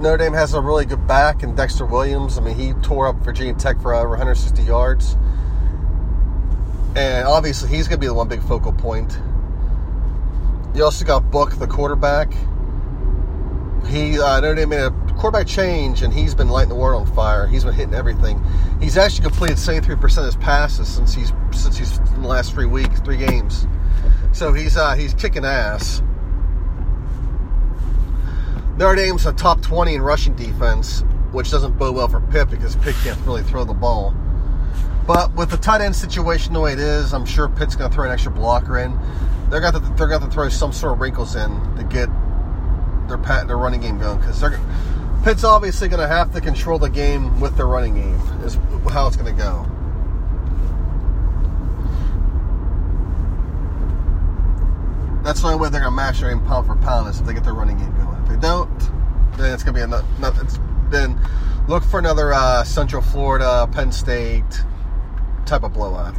Notre 0.00 0.18
Dame 0.18 0.34
has 0.34 0.52
a 0.52 0.60
really 0.60 0.84
good 0.84 1.06
back 1.06 1.42
in 1.42 1.54
Dexter 1.54 1.86
Williams. 1.86 2.36
I 2.36 2.42
mean, 2.42 2.54
he 2.54 2.74
tore 2.82 3.08
up 3.08 3.16
Virginia 3.16 3.54
Tech 3.54 3.80
for 3.80 3.94
over 3.94 4.10
160 4.10 4.62
yards. 4.62 5.16
And 6.94 7.26
obviously, 7.26 7.70
he's 7.70 7.88
going 7.88 7.98
to 7.98 8.00
be 8.00 8.06
the 8.06 8.14
one 8.14 8.28
big 8.28 8.42
focal 8.42 8.72
point. 8.72 9.18
You 10.74 10.84
also 10.84 11.04
got 11.04 11.30
Book, 11.30 11.52
the 11.58 11.66
quarterback. 11.66 12.32
He 13.86 14.20
uh, 14.20 14.40
Notre 14.40 14.54
Dame 14.54 14.68
made 14.68 14.82
a 14.82 14.90
quarterback 15.20 15.46
change, 15.46 16.00
and 16.00 16.14
he's 16.14 16.34
been 16.34 16.48
lighting 16.48 16.70
the 16.70 16.74
world 16.74 17.06
on 17.06 17.14
fire. 17.14 17.46
He's 17.46 17.62
been 17.62 17.74
hitting 17.74 17.92
everything. 17.92 18.42
He's 18.80 18.96
actually 18.96 19.24
completed 19.24 19.58
73% 19.58 20.18
of 20.18 20.24
his 20.24 20.36
passes 20.36 20.88
since 20.88 21.12
he's 21.12 21.32
since 21.52 21.76
he's 21.76 21.98
in 21.98 22.22
the 22.22 22.28
last 22.28 22.52
three 22.52 22.64
weeks, 22.64 23.00
three 23.00 23.18
games. 23.18 23.66
So 24.32 24.54
he's 24.54 24.78
uh, 24.78 24.94
he's 24.94 25.12
kicking 25.12 25.44
ass. 25.44 26.02
Notre 28.78 28.96
Dame's 28.96 29.26
a 29.26 29.32
top 29.34 29.60
20 29.60 29.96
in 29.96 30.00
rushing 30.00 30.34
defense, 30.36 31.04
which 31.32 31.50
doesn't 31.50 31.76
bode 31.76 31.94
well 31.94 32.08
for 32.08 32.22
Pitt 32.22 32.48
because 32.48 32.76
Pitt 32.76 32.94
can't 33.04 33.20
really 33.26 33.42
throw 33.42 33.64
the 33.64 33.74
ball. 33.74 34.14
But 35.06 35.34
with 35.34 35.50
the 35.50 35.58
tight 35.58 35.82
end 35.82 35.94
situation 35.94 36.54
the 36.54 36.60
way 36.60 36.72
it 36.72 36.78
is, 36.78 37.12
I'm 37.12 37.26
sure 37.26 37.46
Pitt's 37.46 37.76
going 37.76 37.90
to 37.90 37.94
throw 37.94 38.06
an 38.06 38.10
extra 38.10 38.32
blocker 38.32 38.78
in. 38.78 38.98
They're 39.50 39.60
going 39.60 39.74
to 39.74 39.80
they're 39.80 40.08
going 40.08 40.22
to 40.22 40.30
throw 40.30 40.48
some 40.48 40.72
sort 40.72 40.94
of 40.94 41.00
wrinkles 41.00 41.36
in 41.36 41.50
to 41.76 41.84
get 41.84 42.08
their 43.06 43.18
pat 43.18 43.48
their 43.48 43.58
running 43.58 43.80
game 43.80 43.98
going 43.98 44.18
because 44.18 44.40
they're 44.40 44.58
Pitt's 45.24 45.44
obviously 45.44 45.88
going 45.88 46.00
to 46.00 46.08
have 46.08 46.32
to 46.32 46.40
control 46.40 46.78
the 46.78 46.88
game 46.88 47.40
with 47.40 47.56
their 47.56 47.66
running 47.66 47.94
game. 47.94 48.20
Is 48.42 48.54
how 48.90 49.06
it's 49.06 49.16
going 49.16 49.34
to 49.34 49.42
go. 49.42 49.66
That's 55.22 55.42
the 55.42 55.48
only 55.48 55.60
way 55.60 55.68
they're 55.68 55.80
going 55.80 55.92
to 55.92 55.96
match 55.96 56.20
their 56.20 56.30
aim 56.30 56.40
pound 56.46 56.66
for 56.66 56.76
pound 56.76 57.08
is 57.08 57.20
if 57.20 57.26
they 57.26 57.34
get 57.34 57.44
their 57.44 57.52
running 57.52 57.76
game 57.76 57.94
going. 57.96 58.22
If 58.22 58.28
they 58.30 58.36
don't, 58.36 58.78
then 59.36 59.52
it's 59.52 59.62
going 59.62 59.74
to 59.74 59.80
be 59.80 59.82
another. 59.82 60.46
Then 60.88 61.20
look 61.68 61.84
for 61.84 61.98
another 61.98 62.32
uh, 62.32 62.64
Central 62.64 63.02
Florida, 63.02 63.68
Penn 63.70 63.92
State 63.92 64.64
type 65.44 65.62
of 65.62 65.74
blowout. 65.74 66.16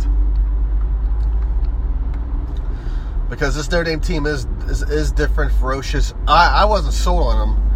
Because 3.30 3.56
this 3.56 3.72
Notre 3.72 3.86
Dame 3.86 4.00
team 4.00 4.26
is 4.28 4.46
is, 4.68 4.84
is 4.84 5.12
different, 5.12 5.52
ferocious. 5.54 6.14
I, 6.28 6.62
I 6.62 6.66
wasn't 6.66 6.94
sold 6.94 7.24
on 7.24 7.50
them, 7.50 7.71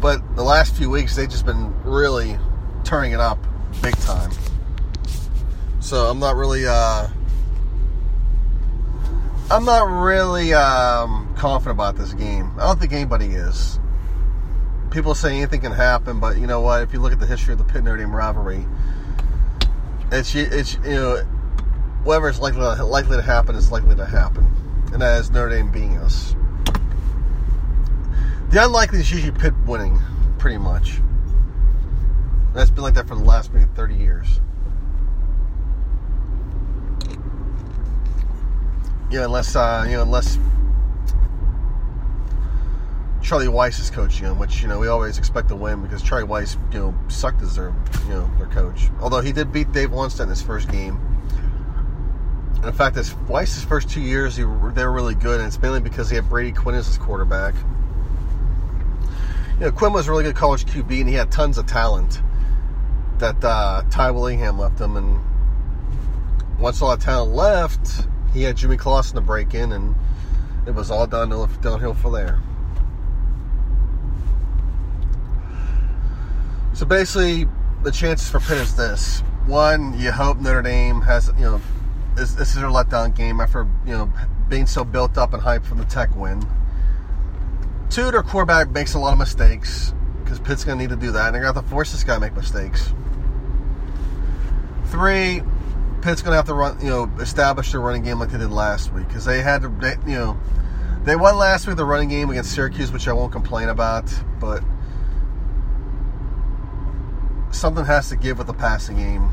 but 0.00 0.36
the 0.36 0.42
last 0.42 0.74
few 0.74 0.90
weeks 0.90 1.16
they've 1.16 1.28
just 1.28 1.46
been 1.46 1.74
really 1.84 2.38
turning 2.84 3.12
it 3.12 3.20
up 3.20 3.38
big 3.82 3.96
time. 3.98 4.30
So 5.80 6.06
I'm 6.06 6.18
not 6.18 6.36
really 6.36 6.66
uh, 6.66 7.08
I'm 9.50 9.64
not 9.64 9.82
really 9.82 10.54
um, 10.54 11.34
confident 11.36 11.76
about 11.76 11.96
this 11.96 12.14
game. 12.14 12.52
I 12.58 12.66
don't 12.66 12.78
think 12.78 12.92
anybody 12.92 13.26
is. 13.26 13.80
People 14.90 15.14
say 15.14 15.36
anything 15.36 15.60
can 15.60 15.72
happen, 15.72 16.20
but 16.20 16.38
you 16.38 16.46
know 16.46 16.60
what? 16.60 16.82
If 16.82 16.92
you 16.92 17.00
look 17.00 17.12
at 17.12 17.20
the 17.20 17.26
history 17.26 17.52
of 17.52 17.58
the 17.58 17.64
Pitt 17.64 17.82
Notre 17.82 17.98
Dame 17.98 18.14
rivalry, 18.14 18.66
it's 20.12 20.34
it's 20.34 20.74
you 20.84 20.94
know 20.94 21.16
whatever 22.04 22.28
is 22.28 22.40
likely 22.40 22.60
to, 22.60 22.84
likely 22.84 23.16
to 23.16 23.22
happen 23.22 23.54
is 23.54 23.70
likely 23.70 23.94
to 23.96 24.06
happen, 24.06 24.46
and 24.92 25.02
that 25.02 25.20
is 25.20 25.30
Notre 25.30 25.50
Dame 25.50 25.70
being 25.70 25.96
us. 25.98 26.34
The 28.50 28.64
unlikely 28.64 28.98
is 28.98 29.12
usually 29.12 29.30
Pitt 29.30 29.54
winning, 29.64 29.96
pretty 30.38 30.58
much. 30.58 31.00
That's 32.52 32.68
been 32.68 32.82
like 32.82 32.94
that 32.94 33.06
for 33.06 33.14
the 33.14 33.22
last 33.22 33.52
maybe 33.54 33.70
30 33.76 33.94
years. 33.94 34.40
Yeah, 39.08 39.24
unless 39.24 39.54
uh, 39.54 39.84
you 39.86 39.92
know, 39.92 40.02
unless 40.02 40.36
Charlie 43.22 43.46
Weis 43.46 43.78
is 43.78 43.88
coaching 43.88 44.26
them, 44.26 44.40
which 44.40 44.62
you 44.62 44.66
know 44.66 44.80
we 44.80 44.88
always 44.88 45.16
expect 45.16 45.48
to 45.50 45.56
win 45.56 45.80
because 45.80 46.02
Charlie 46.02 46.26
Weis, 46.26 46.56
you 46.72 46.80
know, 46.80 46.94
sucked 47.06 47.42
as 47.42 47.54
their 47.54 47.72
you 48.08 48.14
know 48.14 48.28
their 48.36 48.48
coach. 48.48 48.88
Although 49.00 49.20
he 49.20 49.30
did 49.30 49.52
beat 49.52 49.70
Dave 49.70 49.90
Wannstedt 49.90 50.24
in 50.24 50.28
his 50.28 50.42
first 50.42 50.68
game. 50.68 50.98
And 52.56 52.64
in 52.64 52.72
fact, 52.72 52.96
his 52.96 53.10
Weis's 53.28 53.62
first 53.62 53.88
two 53.88 54.00
years, 54.00 54.36
they 54.36 54.44
were 54.44 54.92
really 54.92 55.14
good, 55.14 55.38
and 55.38 55.46
it's 55.46 55.62
mainly 55.62 55.80
because 55.80 56.10
he 56.10 56.16
had 56.16 56.28
Brady 56.28 56.50
Quinn 56.50 56.74
as 56.74 56.88
his 56.88 56.98
quarterback. 56.98 57.54
You 59.60 59.66
know, 59.66 59.72
Quinn 59.72 59.92
was 59.92 60.08
a 60.08 60.10
really 60.10 60.24
good 60.24 60.36
college 60.36 60.64
QB, 60.64 61.00
and 61.00 61.06
he 61.06 61.14
had 61.14 61.30
tons 61.30 61.58
of 61.58 61.66
talent 61.66 62.22
that 63.18 63.44
uh, 63.44 63.82
Ty 63.90 64.10
Willingham 64.12 64.58
left 64.58 64.80
him, 64.80 64.96
and 64.96 65.20
once 66.58 66.80
all 66.80 66.88
that 66.96 67.02
talent 67.02 67.32
left, 67.32 68.06
he 68.32 68.42
had 68.42 68.56
Jimmy 68.56 68.78
Clausen 68.78 69.16
to 69.16 69.20
break 69.20 69.52
in, 69.52 69.72
and 69.72 69.94
it 70.66 70.70
was 70.70 70.90
all 70.90 71.06
downhill, 71.06 71.46
downhill 71.60 71.92
from 71.92 72.12
there. 72.14 72.40
So 76.72 76.86
basically, 76.86 77.46
the 77.82 77.92
chances 77.92 78.30
for 78.30 78.40
Pitt 78.40 78.56
is 78.56 78.74
this: 78.76 79.20
one, 79.44 79.92
you 80.00 80.10
hope 80.10 80.38
Notre 80.38 80.62
Dame 80.62 81.02
has, 81.02 81.30
you 81.36 81.44
know, 81.44 81.60
this, 82.14 82.32
this 82.32 82.48
is 82.48 82.54
their 82.54 82.70
letdown 82.70 83.14
game 83.14 83.42
after 83.42 83.68
you 83.84 83.92
know 83.92 84.10
being 84.48 84.66
so 84.66 84.84
built 84.84 85.18
up 85.18 85.34
and 85.34 85.42
hyped 85.42 85.66
from 85.66 85.76
the 85.76 85.84
Tech 85.84 86.16
win. 86.16 86.42
Two, 87.90 88.12
their 88.12 88.22
quarterback 88.22 88.70
makes 88.70 88.94
a 88.94 89.00
lot 89.00 89.12
of 89.12 89.18
mistakes 89.18 89.92
because 90.22 90.38
Pitt's 90.38 90.62
going 90.62 90.78
to 90.78 90.84
need 90.84 90.90
to 90.90 90.96
do 90.96 91.10
that, 91.10 91.26
and 91.26 91.34
they're 91.34 91.42
going 91.42 91.52
to 91.52 91.58
have 91.60 91.64
to 91.64 91.70
force 91.70 91.90
this 91.90 92.04
guy 92.04 92.14
to 92.14 92.20
make 92.20 92.34
mistakes. 92.34 92.92
Three, 94.86 95.42
Pitt's 96.00 96.22
going 96.22 96.32
to 96.32 96.36
have 96.36 96.46
to 96.46 96.54
run, 96.54 96.80
you 96.80 96.88
know, 96.88 97.10
establish 97.18 97.72
their 97.72 97.80
running 97.80 98.04
game 98.04 98.20
like 98.20 98.30
they 98.30 98.38
did 98.38 98.52
last 98.52 98.92
week 98.92 99.08
because 99.08 99.24
they 99.24 99.42
had 99.42 99.62
to, 99.62 99.68
they, 99.68 99.96
you 100.06 100.16
know, 100.16 100.38
they 101.02 101.16
won 101.16 101.36
last 101.36 101.66
week 101.66 101.76
the 101.76 101.84
running 101.84 102.08
game 102.08 102.30
against 102.30 102.54
Syracuse, 102.54 102.92
which 102.92 103.08
I 103.08 103.12
won't 103.12 103.32
complain 103.32 103.68
about, 103.68 104.04
but 104.38 104.62
something 107.50 107.84
has 107.84 108.08
to 108.10 108.16
give 108.16 108.38
with 108.38 108.46
the 108.46 108.54
passing 108.54 108.96
game. 108.96 109.30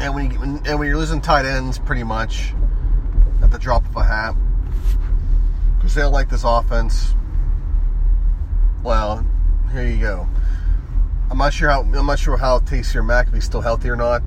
And 0.00 0.14
when, 0.14 0.30
you, 0.30 0.40
and 0.40 0.78
when 0.78 0.88
you're 0.88 0.96
losing 0.96 1.20
tight 1.20 1.44
ends 1.44 1.78
pretty 1.78 2.02
much 2.02 2.54
at 3.42 3.50
the 3.50 3.58
drop 3.58 3.84
of 3.84 3.94
a 3.94 4.04
hat, 4.04 4.34
because 5.82 5.94
they 5.94 6.00
don't 6.00 6.12
like 6.12 6.30
this 6.30 6.44
offense, 6.44 7.14
well, 8.82 9.26
here 9.72 9.86
you 9.86 9.98
go. 9.98 10.28
I'm 11.30 11.38
not 11.38 11.52
sure 11.52 11.68
how 11.68 11.82
I'm 11.82 12.06
not 12.06 12.18
sure 12.18 12.36
how 12.36 12.60
Taysir 12.60 13.04
Mack 13.04 13.34
is 13.34 13.44
still 13.44 13.60
healthy 13.60 13.90
or 13.90 13.96
not 13.96 14.22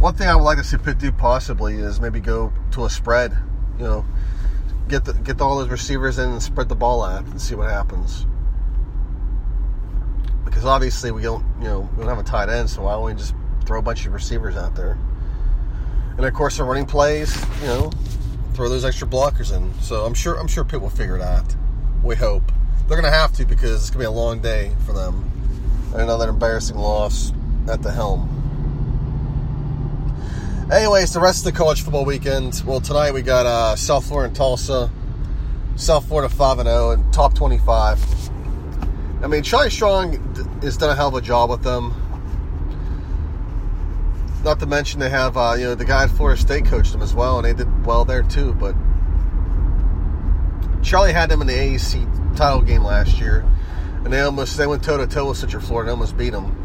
one 0.00 0.14
thing 0.14 0.28
I 0.28 0.34
would 0.34 0.44
like 0.44 0.56
to 0.56 0.64
see 0.64 0.78
Pitt 0.78 0.96
do 0.96 1.12
possibly 1.12 1.74
is 1.74 2.00
maybe 2.00 2.20
go 2.20 2.54
to 2.72 2.86
a 2.86 2.90
spread. 2.90 3.36
You 3.78 3.84
know, 3.84 4.04
get 4.88 5.04
the, 5.04 5.12
get 5.12 5.42
all 5.42 5.58
those 5.58 5.68
receivers 5.68 6.18
in 6.18 6.30
and 6.30 6.42
spread 6.42 6.70
the 6.70 6.74
ball 6.74 7.02
out 7.04 7.24
and 7.26 7.40
see 7.40 7.54
what 7.54 7.68
happens. 7.68 8.26
Because 10.42 10.64
obviously 10.64 11.10
we 11.10 11.20
don't, 11.20 11.44
you 11.58 11.66
know, 11.66 11.90
we 11.92 11.98
don't 11.98 12.08
have 12.08 12.18
a 12.18 12.22
tight 12.22 12.48
end, 12.48 12.70
so 12.70 12.82
why 12.82 12.92
don't 12.92 13.04
we 13.04 13.12
just 13.12 13.34
throw 13.66 13.78
a 13.78 13.82
bunch 13.82 14.06
of 14.06 14.14
receivers 14.14 14.56
out 14.56 14.74
there? 14.74 14.98
And 16.16 16.24
of 16.24 16.32
course, 16.32 16.56
the 16.56 16.64
running 16.64 16.86
plays, 16.86 17.36
you 17.60 17.66
know, 17.66 17.92
throw 18.60 18.68
those 18.68 18.84
extra 18.84 19.08
blockers 19.08 19.56
in. 19.56 19.72
So 19.80 20.04
I'm 20.04 20.12
sure 20.12 20.34
I'm 20.38 20.46
sure 20.46 20.64
Pitt 20.64 20.82
will 20.82 20.90
figure 20.90 21.16
it 21.16 21.22
out. 21.22 21.56
We 22.04 22.14
hope 22.14 22.42
they're 22.86 23.00
going 23.00 23.10
to 23.10 23.18
have 23.18 23.32
to 23.36 23.46
because 23.46 23.80
it's 23.80 23.88
going 23.88 24.04
to 24.04 24.10
be 24.10 24.14
a 24.14 24.20
long 24.20 24.40
day 24.40 24.72
for 24.84 24.92
them. 24.92 25.30
And 25.94 26.02
another 26.02 26.28
embarrassing 26.28 26.76
loss 26.76 27.32
at 27.70 27.80
the 27.80 27.90
helm. 27.90 28.28
Anyways, 30.70 31.14
the 31.14 31.20
rest 31.20 31.46
of 31.46 31.54
the 31.54 31.58
college 31.58 31.80
football 31.80 32.04
weekend. 32.04 32.62
Well, 32.66 32.82
tonight 32.82 33.14
we 33.14 33.22
got 33.22 33.46
uh, 33.46 33.76
South 33.76 34.06
Florida 34.06 34.26
and 34.26 34.36
Tulsa. 34.36 34.90
South 35.76 36.06
Florida 36.06 36.28
5 36.28 36.58
and 36.58 36.68
0 36.68 36.90
and 36.90 37.12
top 37.14 37.32
25. 37.32 38.30
I 39.22 39.26
mean, 39.26 39.42
Charlie 39.42 39.70
Strong 39.70 40.60
has 40.60 40.76
done 40.76 40.90
a 40.90 40.94
hell 40.94 41.08
of 41.08 41.14
a 41.14 41.22
job 41.22 41.48
with 41.48 41.62
them. 41.62 41.94
Not 44.42 44.58
to 44.60 44.66
mention 44.66 45.00
they 45.00 45.10
have, 45.10 45.36
uh, 45.36 45.54
you 45.58 45.64
know, 45.64 45.74
the 45.74 45.84
guy 45.84 46.04
at 46.04 46.10
Florida 46.10 46.40
State 46.40 46.64
coached 46.64 46.92
them 46.92 47.02
as 47.02 47.14
well, 47.14 47.38
and 47.38 47.44
they 47.44 47.52
did 47.52 47.86
well 47.86 48.04
there 48.04 48.22
too. 48.22 48.54
But 48.54 48.74
Charlie 50.82 51.12
had 51.12 51.30
them 51.30 51.42
in 51.42 51.46
the 51.46 51.52
AAC 51.52 52.36
title 52.36 52.62
game 52.62 52.82
last 52.82 53.20
year, 53.20 53.44
and 54.04 54.12
they 54.12 54.20
almost 54.20 54.56
they 54.56 54.66
went 54.66 54.82
toe 54.82 54.96
to 54.96 55.06
toe 55.06 55.28
with 55.28 55.36
Central 55.36 55.62
Florida, 55.62 55.90
and 55.90 55.98
almost 55.98 56.16
beat 56.16 56.30
them. 56.30 56.56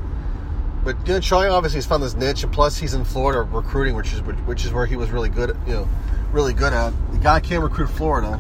But 0.86 0.96
you 1.06 1.16
know, 1.16 1.20
Charlie 1.20 1.48
obviously 1.48 1.80
has 1.80 1.86
found 1.86 2.02
this 2.02 2.14
niche, 2.14 2.44
and 2.44 2.54
plus 2.54 2.78
he's 2.78 2.94
in 2.94 3.04
Florida 3.04 3.42
recruiting, 3.42 3.96
which 3.96 4.14
is 4.14 4.22
which 4.22 4.64
is 4.64 4.72
where 4.72 4.86
he 4.86 4.96
was 4.96 5.10
really 5.12 5.30
good, 5.30 5.58
you 5.68 5.74
know, 5.74 5.90
really 6.32 6.54
good 6.54 6.72
at. 6.72 6.94
The 7.12 7.18
guy 7.18 7.42
can't 7.42 7.62
recruit 7.62 7.88
Florida, 7.88 8.38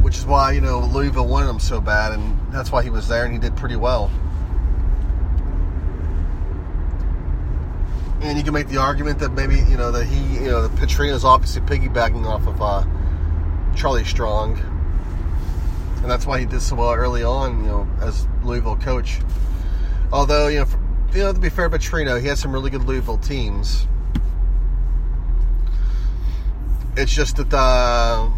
which 0.00 0.16
is 0.16 0.24
why 0.24 0.52
you 0.52 0.62
know 0.62 0.80
Louisville 0.80 1.26
wanted 1.26 1.50
him 1.50 1.60
so 1.60 1.82
bad, 1.82 2.12
and 2.12 2.38
that's 2.50 2.72
why 2.72 2.82
he 2.82 2.88
was 2.88 3.08
there, 3.08 3.24
and 3.24 3.34
he 3.34 3.38
did 3.38 3.56
pretty 3.56 3.76
well. 3.76 4.10
And 8.20 8.36
you 8.36 8.42
can 8.42 8.52
make 8.52 8.68
the 8.68 8.78
argument 8.78 9.20
that 9.20 9.32
maybe 9.32 9.56
you 9.56 9.76
know 9.76 9.92
that 9.92 10.04
he, 10.04 10.44
you 10.44 10.50
know, 10.50 10.66
that 10.66 11.00
is 11.00 11.24
obviously 11.24 11.62
piggybacking 11.62 12.26
off 12.26 12.46
of 12.48 12.60
uh, 12.60 12.84
Charlie 13.76 14.04
Strong, 14.04 14.58
and 16.02 16.10
that's 16.10 16.26
why 16.26 16.40
he 16.40 16.46
did 16.46 16.60
so 16.60 16.76
well 16.76 16.92
early 16.92 17.22
on, 17.22 17.62
you 17.62 17.68
know, 17.68 17.88
as 18.00 18.26
Louisville 18.42 18.76
coach. 18.76 19.20
Although 20.12 20.48
you 20.48 20.58
know, 20.58 20.64
for, 20.64 20.80
you 21.12 21.22
know, 21.22 21.32
to 21.32 21.38
be 21.38 21.48
fair, 21.48 21.70
Petrino, 21.70 22.20
he 22.20 22.26
had 22.26 22.38
some 22.38 22.52
really 22.52 22.70
good 22.70 22.84
Louisville 22.84 23.18
teams. 23.18 23.86
It's 26.96 27.14
just 27.14 27.36
that 27.36 27.54
uh, 27.54 28.28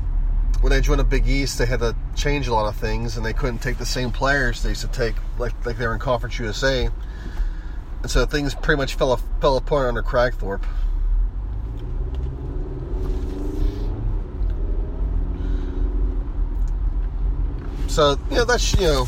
when 0.60 0.70
they 0.70 0.82
joined 0.82 1.00
the 1.00 1.04
Big 1.04 1.26
East, 1.26 1.58
they 1.58 1.64
had 1.64 1.80
to 1.80 1.96
change 2.14 2.48
a 2.48 2.52
lot 2.52 2.66
of 2.66 2.76
things, 2.76 3.16
and 3.16 3.24
they 3.24 3.32
couldn't 3.32 3.58
take 3.58 3.78
the 3.78 3.86
same 3.86 4.10
players 4.10 4.62
they 4.62 4.70
used 4.70 4.82
to 4.82 4.88
take, 4.88 5.14
like 5.38 5.54
like 5.64 5.78
they 5.78 5.86
were 5.86 5.94
in 5.94 6.00
Conference 6.00 6.38
USA. 6.38 6.90
And 8.02 8.10
so 8.10 8.24
things 8.26 8.54
pretty 8.54 8.78
much 8.78 8.94
fell 8.94 9.16
fell 9.40 9.56
apart 9.56 9.88
under 9.88 10.02
Kragthorpe. 10.02 10.64
So 17.88 18.16
know 18.30 18.44
that's 18.44 18.72
you 18.74 18.86
know 18.86 19.06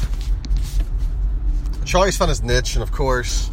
Charlie's 1.84 2.16
found 2.16 2.30
his 2.30 2.42
niche, 2.42 2.74
and 2.74 2.82
of 2.82 2.92
course, 2.92 3.50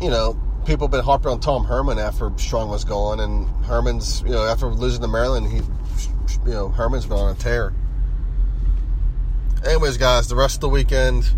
you 0.00 0.08
know 0.08 0.38
people 0.64 0.86
have 0.86 0.92
been 0.92 1.04
harping 1.04 1.30
on 1.30 1.40
Tom 1.40 1.64
Herman 1.64 1.98
after 1.98 2.30
Strong 2.36 2.70
was 2.70 2.84
gone, 2.84 3.20
and 3.20 3.48
Herman's 3.66 4.22
you 4.22 4.30
know 4.30 4.44
after 4.44 4.66
losing 4.66 5.02
to 5.02 5.08
Maryland, 5.08 5.48
he 5.48 5.56
you 6.46 6.52
know 6.52 6.68
Herman's 6.68 7.06
been 7.06 7.18
on 7.18 7.34
a 7.34 7.38
tear. 7.38 7.72
Anyways, 9.66 9.98
guys, 9.98 10.28
the 10.28 10.36
rest 10.36 10.56
of 10.56 10.60
the 10.60 10.68
weekend 10.68 11.28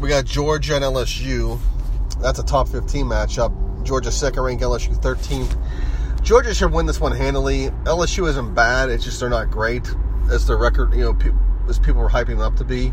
we 0.00 0.08
got 0.08 0.24
Georgia 0.24 0.76
and 0.76 0.84
LSU. 0.84 1.60
That's 2.20 2.38
a 2.38 2.42
top 2.42 2.68
15 2.68 3.04
matchup. 3.04 3.84
Georgia 3.84 4.10
second 4.10 4.42
ranked, 4.42 4.62
LSU 4.62 4.96
13th. 5.00 5.56
Georgia 6.22 6.54
should 6.54 6.72
win 6.72 6.86
this 6.86 7.00
one 7.00 7.12
handily. 7.12 7.68
LSU 7.84 8.28
isn't 8.28 8.54
bad. 8.54 8.88
It's 8.88 9.04
just 9.04 9.20
they're 9.20 9.28
not 9.28 9.50
great 9.50 9.88
as 10.30 10.46
their 10.46 10.56
record, 10.56 10.94
you 10.94 11.00
know, 11.00 11.18
as 11.68 11.78
people 11.78 12.02
were 12.02 12.08
hyping 12.08 12.38
them 12.38 12.40
up 12.40 12.56
to 12.56 12.64
be. 12.64 12.92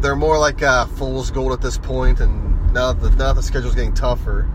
They're 0.00 0.16
more 0.16 0.38
like 0.38 0.62
uh, 0.62 0.86
fool's 0.86 1.30
gold 1.30 1.52
at 1.52 1.60
this 1.60 1.78
point, 1.78 2.20
and 2.20 2.72
now 2.72 2.92
the 2.92 3.10
now 3.10 3.32
the 3.32 3.42
schedule's 3.42 3.74
getting 3.74 3.94
tougher. 3.94 4.48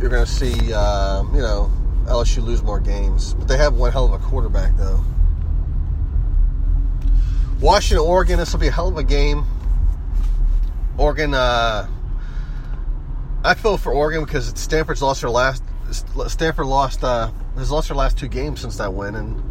You're 0.00 0.10
going 0.10 0.24
to 0.24 0.30
see, 0.30 0.72
uh, 0.72 1.22
you 1.32 1.40
know, 1.40 1.70
LSU 2.04 2.42
lose 2.42 2.62
more 2.62 2.80
games, 2.80 3.34
but 3.34 3.46
they 3.46 3.56
have 3.56 3.74
one 3.74 3.92
hell 3.92 4.06
of 4.06 4.12
a 4.12 4.24
quarterback 4.24 4.76
though. 4.76 5.04
Washington, 7.60 8.04
Oregon. 8.04 8.38
This 8.38 8.52
will 8.52 8.60
be 8.60 8.68
a 8.68 8.72
hell 8.72 8.88
of 8.88 8.96
a 8.96 9.04
game. 9.04 9.44
Oregon, 10.98 11.34
uh, 11.34 11.88
I 13.44 13.54
feel 13.54 13.76
for 13.76 13.92
Oregon 13.92 14.24
because 14.24 14.52
Stanford's 14.56 15.02
lost 15.02 15.22
their 15.22 15.30
last. 15.30 15.62
Stanford 16.28 16.66
lost 16.66 17.04
uh, 17.04 17.30
has 17.56 17.70
lost 17.70 17.88
their 17.88 17.96
last 17.96 18.18
two 18.18 18.28
games 18.28 18.60
since 18.60 18.76
that 18.76 18.92
win, 18.92 19.14
and 19.14 19.42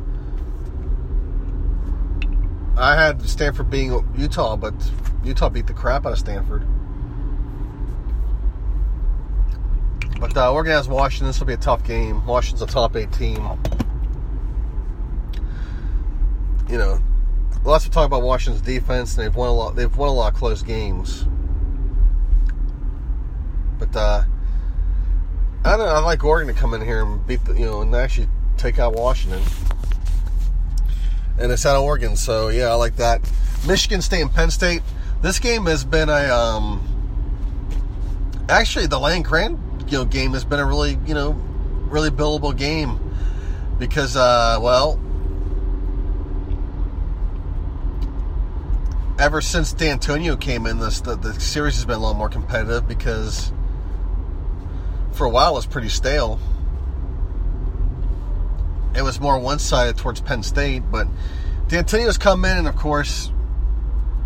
I 2.78 2.96
had 2.96 3.22
Stanford 3.28 3.70
being 3.70 4.08
Utah, 4.18 4.56
but 4.56 4.74
Utah 5.24 5.50
beat 5.50 5.68
the 5.68 5.74
crap 5.74 6.06
out 6.06 6.14
of 6.14 6.20
Stanford. 6.20 6.66
But 10.20 10.38
uh, 10.38 10.54
Oregon 10.54 10.74
has 10.74 10.88
Washington. 10.88 11.28
This 11.28 11.40
will 11.40 11.48
be 11.48 11.54
a 11.54 11.58
tough 11.58 11.84
game. 11.84 12.26
Washington's 12.26 12.70
a 12.70 12.72
top 12.72 12.96
eight 12.96 13.12
team. 13.12 13.38
You 16.70 16.78
know, 16.78 17.02
lots 17.64 17.86
of 17.86 17.92
talk 17.92 18.06
about 18.06 18.22
Washington's 18.22 18.66
defense, 18.66 19.18
and 19.18 19.26
they've 19.26 19.36
won 19.36 19.50
a 19.50 19.54
lot. 19.54 19.76
They've 19.76 19.96
won 19.96 20.10
a 20.10 20.14
lot 20.14 20.34
of 20.34 20.40
close 20.40 20.62
games. 20.62 21.26
But 23.80 23.96
uh, 23.96 24.24
I 25.66 25.78
don't. 25.78 25.88
I 25.88 26.00
like 26.00 26.24
Oregon 26.24 26.54
to 26.54 26.60
come 26.60 26.74
in 26.74 26.82
here 26.82 27.04
and 27.04 27.26
beat 27.26 27.44
the, 27.46 27.54
you 27.54 27.66
know, 27.66 27.82
and 27.82 27.94
actually 27.96 28.28
take 28.58 28.80
out 28.80 28.94
Washington. 28.94 29.42
And 31.40 31.52
it's 31.52 31.66
out 31.66 31.76
of 31.76 31.84
Oregon, 31.84 32.16
so 32.16 32.50
yeah, 32.50 32.70
I 32.70 32.74
like 32.76 32.98
that. 32.98 33.22
Michigan 33.68 34.02
State 34.02 34.22
and 34.22 34.34
Penn 34.34 34.52
State. 34.52 34.82
This 35.22 35.40
game 35.40 35.66
has 35.66 35.84
been 35.84 36.10
a 36.10 36.30
um, 36.30 36.88
actually 38.50 38.88
the 38.88 39.00
Land 39.00 39.26
Grant 39.26 39.60
you 39.92 39.98
know 39.98 40.06
game 40.06 40.32
has 40.32 40.46
been 40.46 40.60
a 40.60 40.66
really 40.66 40.98
you 41.06 41.14
know 41.14 41.32
really 41.90 42.10
billable 42.10 42.56
game 42.56 42.98
because 43.78 44.16
uh, 44.16 44.58
well 44.62 45.00
ever 49.22 49.40
since 49.40 49.72
Dantonio 49.72 50.40
came 50.40 50.66
in, 50.66 50.80
this 50.80 51.00
the, 51.00 51.16
the 51.16 51.40
series 51.40 51.76
has 51.76 51.86
been 51.86 51.98
a 51.98 52.00
lot 52.00 52.16
more 52.16 52.28
competitive 52.28 52.88
because 52.88 53.54
for 55.12 55.26
a 55.26 55.30
while 55.30 55.52
it 55.52 55.56
was 55.58 55.68
pretty 55.68 55.90
stale. 55.90 56.40
It 58.96 59.04
was 59.04 59.20
more 59.22 59.40
one-sided 59.40 59.98
towards 59.98 60.22
Penn 60.22 60.42
State, 60.42 60.84
but 60.92 61.08
Dantonio's 61.68 62.18
come 62.18 62.44
in, 62.46 62.58
and 62.58 62.68
of 62.68 62.76
course 62.76 63.32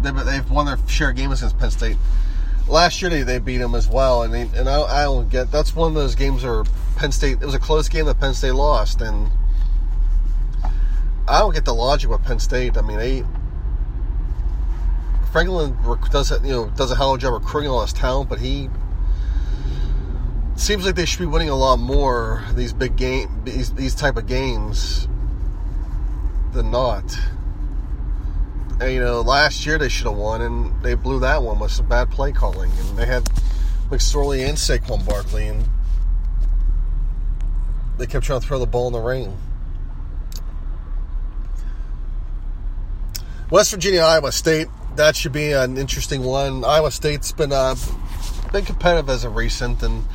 they've, 0.01 0.15
they've 0.15 0.49
won 0.49 0.65
their 0.65 0.77
share 0.87 1.09
of 1.09 1.17
games 1.17 1.41
against 1.41 1.59
Penn 1.59 1.71
State. 1.71 1.97
Last 2.69 3.01
year 3.01 3.11
they, 3.11 3.23
they 3.23 3.39
beat 3.39 3.57
them 3.57 3.75
as 3.75 3.89
well, 3.89 4.23
and 4.23 4.33
they, 4.33 4.43
and 4.57 4.69
I, 4.69 4.81
I 4.81 5.03
don't 5.03 5.27
get 5.27 5.51
that's 5.51 5.75
one 5.75 5.89
of 5.89 5.95
those 5.95 6.15
games 6.15 6.41
where 6.45 6.63
Penn 6.95 7.11
State 7.11 7.41
it 7.41 7.45
was 7.45 7.53
a 7.53 7.59
close 7.59 7.89
game 7.89 8.05
that 8.05 8.21
Penn 8.21 8.33
State 8.33 8.53
lost, 8.53 9.01
and 9.01 9.29
I 11.27 11.39
don't 11.39 11.53
get 11.53 11.65
the 11.65 11.75
logic 11.75 12.09
with 12.09 12.23
Penn 12.23 12.39
State. 12.39 12.77
I 12.77 12.81
mean 12.81 12.97
they 12.97 13.25
Franklin 15.35 15.75
does 16.11 16.31
you 16.45 16.49
know 16.49 16.69
does 16.77 16.91
a 16.91 16.95
hell 16.95 17.11
of 17.11 17.17
a 17.17 17.21
job 17.21 17.33
recruiting 17.33 17.69
all 17.69 17.81
his 17.81 17.91
talent, 17.91 18.29
but 18.29 18.39
he 18.39 18.69
seems 20.55 20.85
like 20.85 20.95
they 20.95 21.03
should 21.03 21.19
be 21.19 21.25
winning 21.25 21.49
a 21.49 21.55
lot 21.55 21.77
more 21.77 22.41
these 22.53 22.71
big 22.71 22.95
game 22.95 23.41
these 23.43 23.73
these 23.73 23.93
type 23.93 24.15
of 24.15 24.27
games 24.27 25.09
than 26.53 26.71
not. 26.71 27.03
And, 28.79 28.93
you 28.93 29.01
know, 29.01 29.19
last 29.19 29.65
year 29.65 29.77
they 29.77 29.89
should 29.89 30.07
have 30.07 30.15
won, 30.15 30.41
and 30.41 30.81
they 30.81 30.93
blew 30.93 31.19
that 31.19 31.43
one 31.43 31.59
with 31.59 31.71
some 31.71 31.89
bad 31.89 32.09
play 32.11 32.31
calling, 32.31 32.71
and 32.71 32.97
they 32.97 33.05
had 33.05 33.25
McSorley 33.89 34.47
and 34.47 34.57
Saquon 34.57 35.05
Barkley, 35.05 35.49
and 35.49 35.67
they 37.97 38.07
kept 38.07 38.25
trying 38.25 38.39
to 38.39 38.47
throw 38.47 38.57
the 38.57 38.65
ball 38.65 38.87
in 38.87 38.93
the 38.93 39.01
rain. 39.01 39.35
West 43.49 43.71
Virginia, 43.71 43.99
Iowa 43.99 44.31
State. 44.31 44.69
That 44.95 45.15
should 45.15 45.33
be 45.33 45.51
an 45.51 45.77
interesting 45.77 46.23
one. 46.23 46.63
Iowa 46.63 46.89
State's 46.91 47.31
been 47.31 47.51
uh, 47.51 47.75
been 48.51 48.63
competitive 48.63 49.09
as 49.09 49.23
of 49.25 49.35
recent, 49.35 49.83
and 49.83 50.05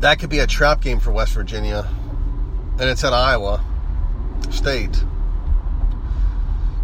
that 0.00 0.18
could 0.18 0.30
be 0.30 0.40
a 0.40 0.46
trap 0.46 0.82
game 0.82 1.00
for 1.00 1.10
West 1.10 1.32
Virginia, 1.32 1.88
and 2.78 2.88
it's 2.88 3.02
at 3.02 3.12
Iowa 3.12 3.64
State. 4.50 5.04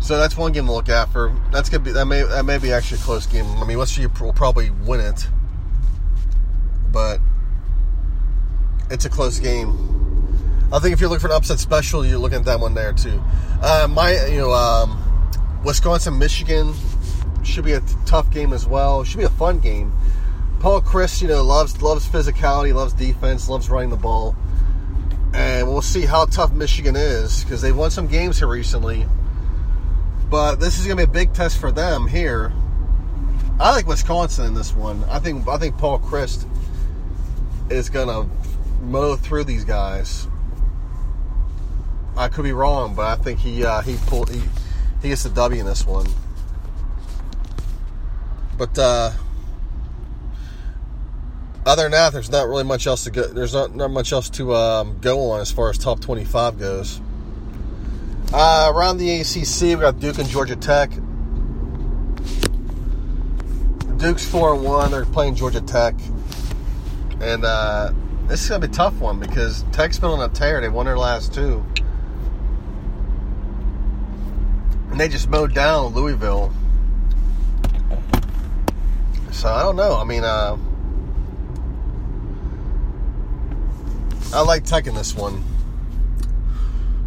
So 0.00 0.16
that's 0.16 0.36
one 0.36 0.52
game 0.52 0.66
to 0.66 0.72
look 0.72 0.88
at 0.88 1.10
for. 1.10 1.34
That's 1.52 1.68
gonna 1.68 1.84
be 1.84 1.92
that 1.92 2.06
may 2.06 2.22
that 2.22 2.44
may 2.44 2.58
be 2.58 2.72
actually 2.72 3.00
a 3.00 3.04
close 3.04 3.26
game. 3.26 3.46
I 3.58 3.66
mean, 3.66 3.76
West 3.76 3.96
Virginia 3.96 4.16
will 4.22 4.32
probably 4.32 4.70
win 4.70 5.00
it, 5.00 5.28
but 6.90 7.20
it's 8.90 9.04
a 9.04 9.10
close 9.10 9.38
game. 9.38 9.96
I 10.72 10.78
think 10.78 10.92
if 10.94 11.00
you're 11.00 11.08
looking 11.08 11.20
for 11.20 11.28
an 11.28 11.36
upset 11.36 11.58
special, 11.58 12.04
you're 12.04 12.18
looking 12.18 12.38
at 12.38 12.44
that 12.46 12.60
one 12.60 12.74
there 12.74 12.92
too. 12.92 13.22
Uh, 13.62 13.86
my, 13.88 14.26
you 14.26 14.38
know, 14.38 14.52
um, 14.52 15.02
Wisconsin, 15.66 16.16
Michigan 16.16 16.72
should 17.42 17.64
be 17.64 17.72
a 17.72 17.81
t- 17.81 17.94
tough 18.07 18.31
game 18.31 18.52
as 18.52 18.68
well. 18.68 19.02
Should 19.02 19.18
be 19.18 19.24
a 19.24 19.29
fun 19.29 19.59
game. 19.59 19.92
Paul 20.61 20.81
Chryst, 20.81 21.20
you 21.20 21.26
know, 21.26 21.42
loves 21.42 21.83
loves 21.83 22.09
physicality, 22.09 22.72
loves 22.72 22.92
defense, 22.92 23.48
loves 23.48 23.68
running 23.68 23.90
the 23.90 23.96
ball, 23.96 24.37
and 25.35 25.66
we'll 25.66 25.83
see 25.83 26.02
how 26.02 26.24
tough 26.26 26.52
Michigan 26.52 26.94
is 26.94 27.42
because 27.42 27.62
they've 27.62 27.76
won 27.76 27.90
some 27.90 28.07
games 28.07 28.38
here 28.38 28.46
recently. 28.46 29.07
But 30.31 30.57
this 30.57 30.79
is 30.79 30.87
going 30.87 30.98
to 30.98 31.07
be 31.07 31.11
a 31.11 31.12
big 31.12 31.35
test 31.35 31.59
for 31.59 31.72
them 31.72 32.07
here. 32.07 32.52
I 33.59 33.72
like 33.72 33.88
Wisconsin 33.88 34.46
in 34.46 34.55
this 34.55 34.72
one. 34.72 35.02
I 35.05 35.18
think 35.18 35.48
I 35.48 35.59
think 35.59 35.79
Paul 35.79 35.98
Chryst 35.98 36.48
is 37.70 37.90
going 37.90 38.07
to 38.07 38.31
mow 38.85 39.16
through 39.16 39.44
these 39.44 39.64
guys. 39.64 40.29
I 42.16 42.29
could 42.29 42.44
be 42.44 42.52
wrong, 42.52 42.94
but 42.94 43.07
I 43.07 43.20
think 43.20 43.40
he 43.40 43.64
uh, 43.64 43.81
he 43.81 43.96
pulled 44.07 44.31
he, 44.31 44.42
he 45.07 45.11
gets 45.11 45.23
the 45.23 45.31
W 45.31 45.61
in 45.61 45.66
this 45.66 45.87
one. 45.87 46.07
But 48.59 48.77
uh, 48.77 49.12
other 51.64 51.83
than 51.85 51.92
that, 51.92 52.12
there's 52.12 52.31
not 52.31 52.49
really 52.49 52.64
much 52.64 52.87
else 52.87 53.05
to 53.05 53.11
go. 53.11 53.27
There's 53.29 53.55
not 53.55 53.75
not 53.77 53.90
much 53.90 54.12
else 54.12 54.29
to 54.31 54.55
um, 54.55 54.99
go 55.01 55.31
on 55.31 55.40
as 55.40 55.53
far 55.53 55.71
as 55.71 55.79
top 55.79 56.01
25 56.01 56.59
goes. 56.59 57.01
Uh, 58.33 58.73
around 58.75 58.99
the 58.99 59.21
ACC, 59.21 59.61
we 59.62 59.77
got 59.77 60.01
Duke 60.01 60.19
and 60.19 60.29
Georgia 60.29 60.57
Tech. 60.57 60.90
Duke's 63.99 64.27
four 64.27 64.55
and 64.55 64.64
one. 64.64 64.90
They're 64.90 65.05
playing 65.05 65.37
Georgia 65.37 65.61
Tech, 65.61 65.95
and 67.21 67.45
uh, 67.45 67.92
this 68.27 68.42
is 68.42 68.49
gonna 68.49 68.66
be 68.66 68.73
a 68.73 68.75
tough 68.75 68.99
one 68.99 69.21
because 69.21 69.64
Tech's 69.71 70.01
been 70.01 70.11
on 70.11 70.21
a 70.21 70.33
tear. 70.33 70.61
They 70.61 70.69
won 70.69 70.87
their 70.87 70.99
last 70.99 71.33
two, 71.33 71.64
and 74.96 75.00
they 75.02 75.09
just 75.09 75.28
mowed 75.28 75.52
down 75.52 75.92
Louisville. 75.92 76.50
So 79.30 79.46
I 79.46 79.62
don't 79.62 79.76
know. 79.76 79.94
I 79.94 80.04
mean, 80.04 80.24
uh, 80.24 80.56
I 84.32 84.40
like 84.40 84.64
in 84.87 84.94
this 84.94 85.14
one. 85.14 85.44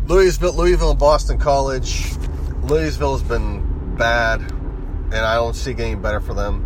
Louisville, 0.06 0.54
Louisville, 0.54 0.92
and 0.92 1.00
Boston 1.00 1.40
College. 1.40 2.14
Louisville 2.62 3.18
has 3.18 3.28
been 3.28 3.96
bad, 3.96 4.42
and 4.42 5.16
I 5.16 5.34
don't 5.34 5.56
see 5.56 5.74
getting 5.74 6.00
better 6.00 6.20
for 6.20 6.36
them. 6.36 6.64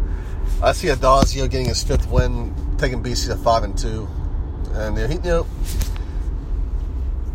I 0.61 0.73
see 0.73 0.89
Addazio 0.89 1.49
getting 1.49 1.67
his 1.67 1.81
fifth 1.81 2.11
win, 2.11 2.53
taking 2.77 3.01
BC 3.01 3.27
to 3.27 3.37
five 3.37 3.63
and 3.63 3.77
two, 3.77 4.09
and 4.73 4.97
he, 4.97 5.15
you 5.15 5.21
know, 5.21 5.47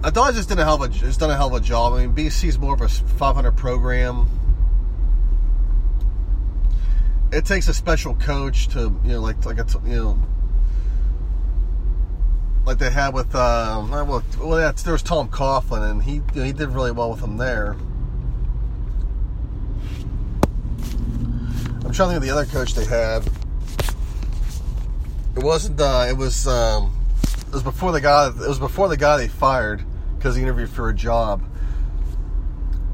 Addazio 0.02 0.34
just 0.34 0.48
did 0.48 0.58
a 0.60 0.64
hell 0.64 0.76
of 0.76 0.82
a 0.82 0.88
just 0.88 1.18
done 1.18 1.30
a 1.30 1.36
hell 1.36 1.48
of 1.48 1.60
a 1.60 1.64
job. 1.64 1.94
I 1.94 2.06
mean, 2.06 2.14
BC 2.14 2.48
is 2.48 2.58
more 2.58 2.74
of 2.74 2.80
a 2.80 2.88
500 2.88 3.52
program. 3.52 4.28
It 7.32 7.44
takes 7.44 7.66
a 7.68 7.74
special 7.74 8.14
coach 8.14 8.68
to 8.68 8.94
you 9.04 9.12
know, 9.12 9.20
like 9.20 9.44
like 9.44 9.58
a 9.58 9.66
you 9.84 9.96
know 9.96 10.18
like 12.64 12.78
they 12.78 12.90
had 12.90 13.12
with 13.12 13.34
um, 13.34 13.90
well, 13.90 14.22
well 14.40 14.60
yeah, 14.60 14.70
there 14.70 14.92
was 14.92 15.02
Tom 15.02 15.28
Coughlin, 15.28 15.90
and 15.90 16.02
he 16.02 16.14
you 16.14 16.22
know, 16.34 16.44
he 16.44 16.52
did 16.52 16.68
really 16.68 16.92
well 16.92 17.10
with 17.10 17.20
them 17.20 17.36
there. 17.36 17.72
I'm 21.84 21.92
trying 21.92 22.10
to 22.10 22.14
think 22.14 22.16
of 22.16 22.22
the 22.22 22.30
other 22.30 22.44
coach 22.44 22.74
they 22.74 22.84
had. 22.84 23.26
It 25.34 25.42
wasn't. 25.42 25.80
Uh, 25.80 26.06
it 26.08 26.16
was. 26.16 26.46
Um, 26.46 26.94
it 27.46 27.52
was 27.52 27.62
before 27.62 27.90
the 27.90 28.00
guy. 28.00 28.28
It 28.28 28.36
was 28.36 28.58
before 28.58 28.88
the 28.88 28.96
guy 28.96 29.16
they 29.16 29.28
fired 29.28 29.84
because 30.18 30.36
he 30.36 30.42
interviewed 30.42 30.70
for 30.70 30.88
a 30.88 30.94
job. 30.94 31.42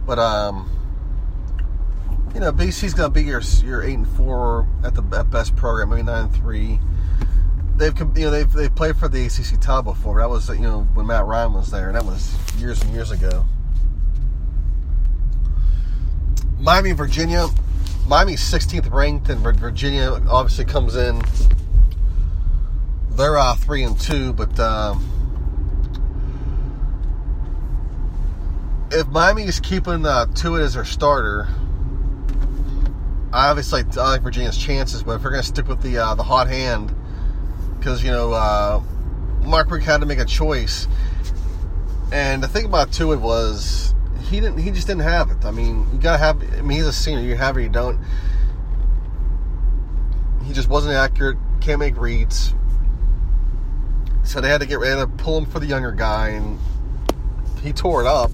But 0.06 0.18
um, 0.18 0.70
you 2.34 2.40
know, 2.40 2.52
BC's 2.52 2.94
gonna 2.94 3.10
be 3.10 3.24
your 3.24 3.40
your 3.64 3.82
eight 3.82 3.94
and 3.94 4.08
four 4.08 4.68
at 4.84 4.94
the 4.94 5.02
at 5.18 5.30
best 5.30 5.56
program, 5.56 5.90
maybe 5.90 6.02
nine 6.02 6.26
and 6.26 6.34
three 6.34 6.78
they've 7.76 7.98
you 7.98 8.24
know 8.24 8.30
they've 8.30 8.52
they've 8.52 8.74
played 8.74 8.96
for 8.96 9.08
the 9.08 9.24
ACC 9.26 9.60
title 9.60 9.82
before. 9.82 10.20
That 10.20 10.30
was 10.30 10.48
you 10.48 10.60
know 10.60 10.82
when 10.94 11.06
Matt 11.06 11.26
Ryan 11.26 11.54
was 11.54 11.70
there, 11.70 11.88
and 11.88 11.96
that 11.96 12.04
was 12.04 12.34
years 12.58 12.82
and 12.82 12.92
years 12.92 13.10
ago. 13.10 13.44
Miami, 16.58 16.92
Virginia. 16.92 17.48
Miami's 18.06 18.42
16th 18.42 18.90
ranked, 18.92 19.30
and 19.30 19.40
Virginia 19.40 20.20
obviously 20.28 20.66
comes 20.66 20.94
in. 20.94 21.22
They're 23.10 23.38
uh, 23.38 23.54
three 23.54 23.82
and 23.82 23.98
two, 23.98 24.34
but 24.34 24.58
um, 24.60 25.08
if 28.90 29.06
Miami's 29.08 29.60
keeping 29.60 30.06
uh, 30.06 30.26
Tuitt 30.26 30.62
as 30.62 30.74
their 30.74 30.84
starter, 30.84 31.48
I 33.32 33.48
obviously 33.48 33.82
I 33.98 34.10
like 34.10 34.22
Virginia's 34.22 34.56
chances. 34.56 35.02
But 35.02 35.16
if 35.16 35.24
we're 35.24 35.30
going 35.30 35.42
to 35.42 35.48
stick 35.48 35.68
with 35.68 35.82
the 35.82 35.98
uh, 35.98 36.14
the 36.14 36.22
hot 36.22 36.48
hand 36.48 36.94
because 37.78 38.02
you 38.02 38.10
know 38.10 38.32
uh, 38.32 38.82
Mark 39.42 39.70
Richt 39.70 39.84
had 39.84 40.00
to 40.00 40.06
make 40.06 40.18
a 40.18 40.24
choice, 40.24 40.88
and 42.12 42.42
the 42.42 42.48
thing 42.48 42.64
about 42.64 42.92
Tuitt 42.92 43.20
was 43.20 43.94
he 44.30 44.40
didn't. 44.40 44.58
He 44.58 44.70
just 44.70 44.86
didn't 44.86 45.02
have 45.02 45.30
it. 45.30 45.44
I 45.44 45.50
mean, 45.50 45.86
you 45.92 45.98
gotta 45.98 46.18
have. 46.18 46.42
I 46.54 46.62
mean, 46.62 46.78
he's 46.78 46.86
a 46.86 46.92
senior. 46.92 47.22
You 47.22 47.36
have 47.36 47.56
it. 47.58 47.62
You 47.62 47.68
don't. 47.68 47.98
He 50.44 50.52
just 50.52 50.68
wasn't 50.68 50.94
accurate. 50.94 51.36
Can't 51.60 51.78
make 51.78 51.96
reads. 51.96 52.54
So 54.24 54.40
they 54.40 54.48
had 54.48 54.60
to 54.60 54.66
get 54.66 54.78
ready 54.78 54.98
to 55.00 55.06
pull 55.06 55.38
him 55.38 55.46
for 55.46 55.60
the 55.60 55.66
younger 55.66 55.92
guy, 55.92 56.30
and 56.30 56.58
he 57.62 57.72
tore 57.72 58.00
it 58.00 58.06
up. 58.06 58.30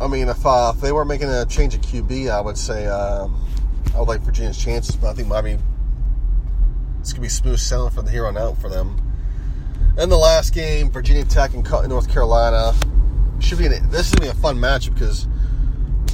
I 0.00 0.08
mean, 0.08 0.28
if, 0.28 0.46
uh, 0.46 0.72
if 0.74 0.80
they 0.80 0.92
were 0.92 1.04
making 1.04 1.28
a 1.28 1.44
change 1.44 1.74
of 1.74 1.82
QB, 1.82 2.30
I 2.30 2.40
would 2.40 2.56
say 2.56 2.86
uh, 2.86 3.28
I 3.94 3.98
would 3.98 4.08
like 4.08 4.22
Virginia's 4.22 4.56
chances, 4.56 4.96
but 4.96 5.10
I 5.10 5.14
think 5.14 5.28
Miami 5.28 5.58
it's 7.00 7.12
gonna 7.12 7.22
be 7.22 7.28
smooth 7.28 7.58
sailing 7.58 7.90
from 7.90 8.06
here 8.06 8.26
on 8.26 8.36
out 8.36 8.58
for 8.58 8.68
them. 8.68 9.00
And 9.96 10.10
the 10.10 10.16
last 10.16 10.54
game, 10.54 10.90
Virginia 10.90 11.24
Tech 11.24 11.54
and 11.54 11.68
North 11.88 12.10
Carolina, 12.10 12.74
should 13.40 13.58
be 13.58 13.66
an, 13.66 13.90
this 13.90 14.08
is 14.08 14.14
gonna 14.14 14.32
be 14.32 14.38
a 14.38 14.40
fun 14.40 14.56
matchup 14.56 14.94
because 14.94 15.26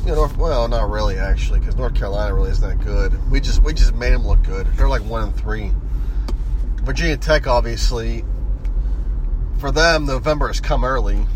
you 0.04 0.12
know, 0.12 0.30
well, 0.38 0.68
not 0.68 0.88
really 0.88 1.18
actually, 1.18 1.58
because 1.58 1.76
North 1.76 1.94
Carolina 1.94 2.32
really 2.32 2.50
isn't 2.50 2.78
that 2.78 2.84
good. 2.84 3.30
We 3.30 3.40
just 3.40 3.62
we 3.62 3.74
just 3.74 3.94
made 3.94 4.12
them 4.12 4.26
look 4.26 4.42
good. 4.42 4.66
They're 4.76 4.88
like 4.88 5.02
one 5.02 5.24
and 5.24 5.36
three. 5.36 5.72
Virginia 6.82 7.16
Tech, 7.16 7.48
obviously, 7.48 8.24
for 9.58 9.72
them, 9.72 10.06
November 10.06 10.46
has 10.46 10.60
come 10.60 10.84
early, 10.84 11.26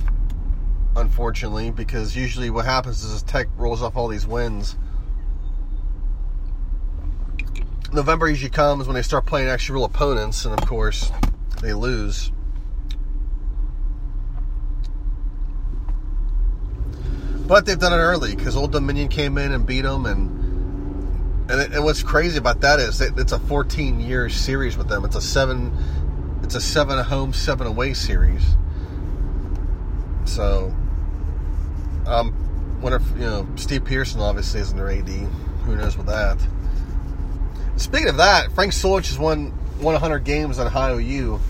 unfortunately, 0.96 1.70
because 1.70 2.16
usually 2.16 2.50
what 2.50 2.64
happens 2.64 3.04
is 3.04 3.22
Tech 3.22 3.48
rolls 3.56 3.82
off 3.82 3.96
all 3.96 4.08
these 4.08 4.26
wins 4.26 4.76
November 7.92 8.28
usually 8.28 8.50
comes 8.50 8.86
when 8.86 8.94
they 8.94 9.02
start 9.02 9.26
playing 9.26 9.48
actual 9.48 9.76
real 9.76 9.84
opponents, 9.84 10.44
and 10.44 10.58
of 10.58 10.66
course, 10.66 11.10
they 11.60 11.72
lose. 11.72 12.30
But 17.46 17.66
they've 17.66 17.78
done 17.78 17.92
it 17.92 17.96
early 17.96 18.36
because 18.36 18.56
Old 18.56 18.70
Dominion 18.70 19.08
came 19.08 19.36
in 19.38 19.50
and 19.50 19.66
beat 19.66 19.80
them, 19.80 20.06
and 20.06 20.38
and, 21.50 21.60
it, 21.60 21.72
and 21.72 21.82
what's 21.82 22.04
crazy 22.04 22.38
about 22.38 22.60
that 22.60 22.78
is 22.78 23.00
it, 23.00 23.18
it's 23.18 23.32
a 23.32 23.40
14 23.40 23.98
year 23.98 24.28
series 24.28 24.76
with 24.76 24.88
them. 24.88 25.04
It's 25.04 25.16
a 25.16 25.20
seven, 25.20 25.72
it's 26.44 26.54
a 26.54 26.60
seven 26.60 27.02
home, 27.02 27.32
seven 27.32 27.66
away 27.66 27.92
series. 27.94 28.54
So, 30.26 30.72
um, 32.10 32.80
wonder 32.82 32.96
if 32.96 33.08
you 33.12 33.26
know 33.26 33.46
Steve 33.56 33.84
Pederson 33.84 34.20
obviously 34.20 34.60
isn't 34.60 34.76
their 34.76 34.90
AD. 34.90 35.08
Who 35.08 35.76
knows 35.76 35.96
with 35.96 36.06
that? 36.06 36.38
Speaking 37.76 38.08
of 38.08 38.16
that, 38.18 38.52
Frank 38.52 38.72
Solich 38.72 39.08
has 39.08 39.18
won, 39.18 39.52
won 39.80 39.94
100 39.94 40.18
games 40.24 40.58
on 40.58 40.66
Ohio 40.66 40.98
U. 40.98 41.40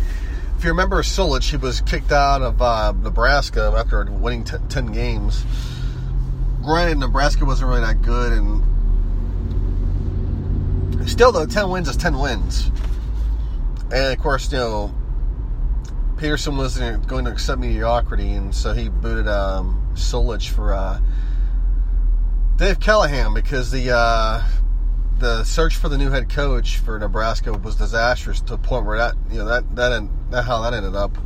If 0.57 0.65
you 0.65 0.71
remember 0.71 1.03
Solich, 1.03 1.51
he 1.51 1.57
was 1.57 1.81
kicked 1.81 2.13
out 2.13 2.43
of 2.43 2.61
uh, 2.63 2.93
Nebraska 2.93 3.73
after 3.77 4.05
winning 4.05 4.45
t- 4.45 4.59
10 4.69 4.93
games. 4.93 5.45
Granted, 6.63 6.99
Nebraska 6.99 7.45
wasn't 7.45 7.71
really 7.71 7.81
that 7.81 8.03
good, 8.03 8.33
and 8.33 8.63
still, 11.09 11.33
though, 11.33 11.47
10 11.47 11.71
wins 11.71 11.89
is 11.89 11.97
10 11.97 12.19
wins. 12.19 12.71
And 13.93 14.13
of 14.13 14.19
course, 14.19 14.53
you 14.53 14.59
know, 14.59 14.95
Pederson 16.21 16.59
wasn't 16.59 17.09
going 17.09 17.25
to 17.25 17.31
accept 17.31 17.59
mediocrity, 17.63 18.33
and 18.33 18.55
so 18.55 18.75
he 18.75 18.91
booted 18.91 19.27
um, 19.27 19.91
Solich 19.95 20.51
for 20.51 20.75
uh, 20.75 21.01
Dave 22.57 22.79
Callahan 22.79 23.33
because 23.33 23.71
the 23.71 23.91
uh, 23.91 24.43
the 25.19 25.45
search 25.45 25.77
for 25.77 25.89
the 25.89 25.97
new 25.97 26.11
head 26.11 26.29
coach 26.29 26.77
for 26.77 26.99
Nebraska 26.99 27.55
was 27.55 27.75
disastrous 27.77 28.41
to 28.41 28.49
the 28.49 28.59
point 28.59 28.85
where 28.85 28.99
that 28.99 29.15
you 29.31 29.39
know 29.39 29.47
that 29.47 29.75
that 29.77 30.07
that 30.31 30.43
how 30.45 30.61
that 30.61 30.75
ended 30.75 30.95
up. 30.95 31.17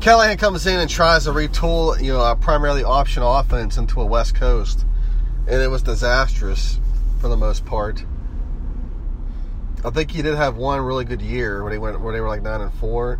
Callahan 0.00 0.36
comes 0.36 0.64
in 0.64 0.78
and 0.78 0.88
tries 0.88 1.24
to 1.24 1.30
retool, 1.30 2.00
you 2.00 2.12
know, 2.12 2.22
a 2.22 2.36
primarily 2.36 2.84
option 2.84 3.24
offense 3.24 3.78
into 3.78 4.00
a 4.00 4.06
West 4.06 4.36
Coast, 4.36 4.86
and 5.48 5.60
it 5.60 5.68
was 5.68 5.82
disastrous 5.82 6.78
for 7.20 7.26
the 7.26 7.36
most 7.36 7.66
part. 7.66 8.04
I 9.82 9.88
think 9.88 10.10
he 10.10 10.20
did 10.20 10.34
have 10.34 10.56
one 10.56 10.80
really 10.80 11.06
good 11.06 11.22
year 11.22 11.62
where 11.62 11.72
they 11.72 11.78
went 11.78 12.00
where 12.00 12.12
they 12.12 12.20
were 12.20 12.28
like 12.28 12.42
nine 12.42 12.60
and 12.60 12.72
four, 12.74 13.18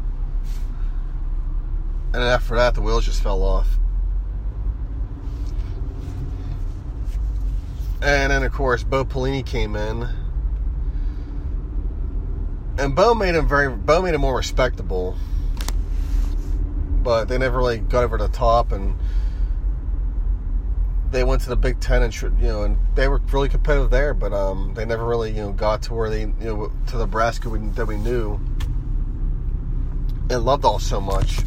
and 2.12 2.23
after 2.23 2.55
that 2.57 2.75
the 2.75 2.83
wheels 2.83 3.07
just 3.07 3.23
fell 3.23 3.42
off. 3.42 3.79
And 8.03 8.31
then 8.31 8.42
of 8.42 8.53
course 8.53 8.83
Bo 8.83 9.05
Pelini 9.07 9.44
came 9.44 9.75
in, 9.75 10.07
and 12.79 12.94
Bo 12.94 13.14
made 13.14 13.35
him 13.35 13.49
very 13.49 13.70
Bo 13.70 14.03
made 14.03 14.14
him 14.14 14.20
more 14.20 14.37
respectable. 14.37 15.16
But 17.03 17.29
they 17.29 17.38
never 17.38 17.57
really 17.57 17.79
got 17.79 18.05
over 18.05 18.18
the 18.18 18.29
top 18.29 18.73
and 18.73 18.99
they 21.11 21.25
went 21.25 21.42
to 21.42 21.49
the 21.49 21.57
Big 21.57 21.81
Ten 21.81 22.03
and 22.03 22.23
you 22.23 22.31
know 22.40 22.62
and 22.62 22.79
they 22.94 23.09
were 23.09 23.20
really 23.33 23.49
competitive 23.49 23.90
there, 23.90 24.14
but 24.14 24.33
um, 24.33 24.75
they 24.75 24.85
never 24.85 25.05
really 25.05 25.31
you 25.31 25.42
know 25.42 25.53
got 25.53 25.83
to 25.83 25.94
where 25.94 26.11
they 26.11 26.20
you 26.20 26.35
know 26.40 26.73
to 26.88 26.99
Nebraska 26.99 27.49
we, 27.49 27.59
that 27.70 27.87
we 27.87 27.96
knew 27.96 28.40
and 30.31 30.44
loved 30.44 30.64
all 30.64 30.79
so 30.79 31.01
much. 31.01 31.40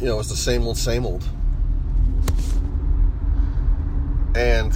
You 0.00 0.08
know, 0.08 0.18
it's 0.18 0.30
the 0.30 0.36
same 0.36 0.62
old, 0.62 0.76
same 0.76 1.04
old. 1.04 1.24
And 4.34 4.72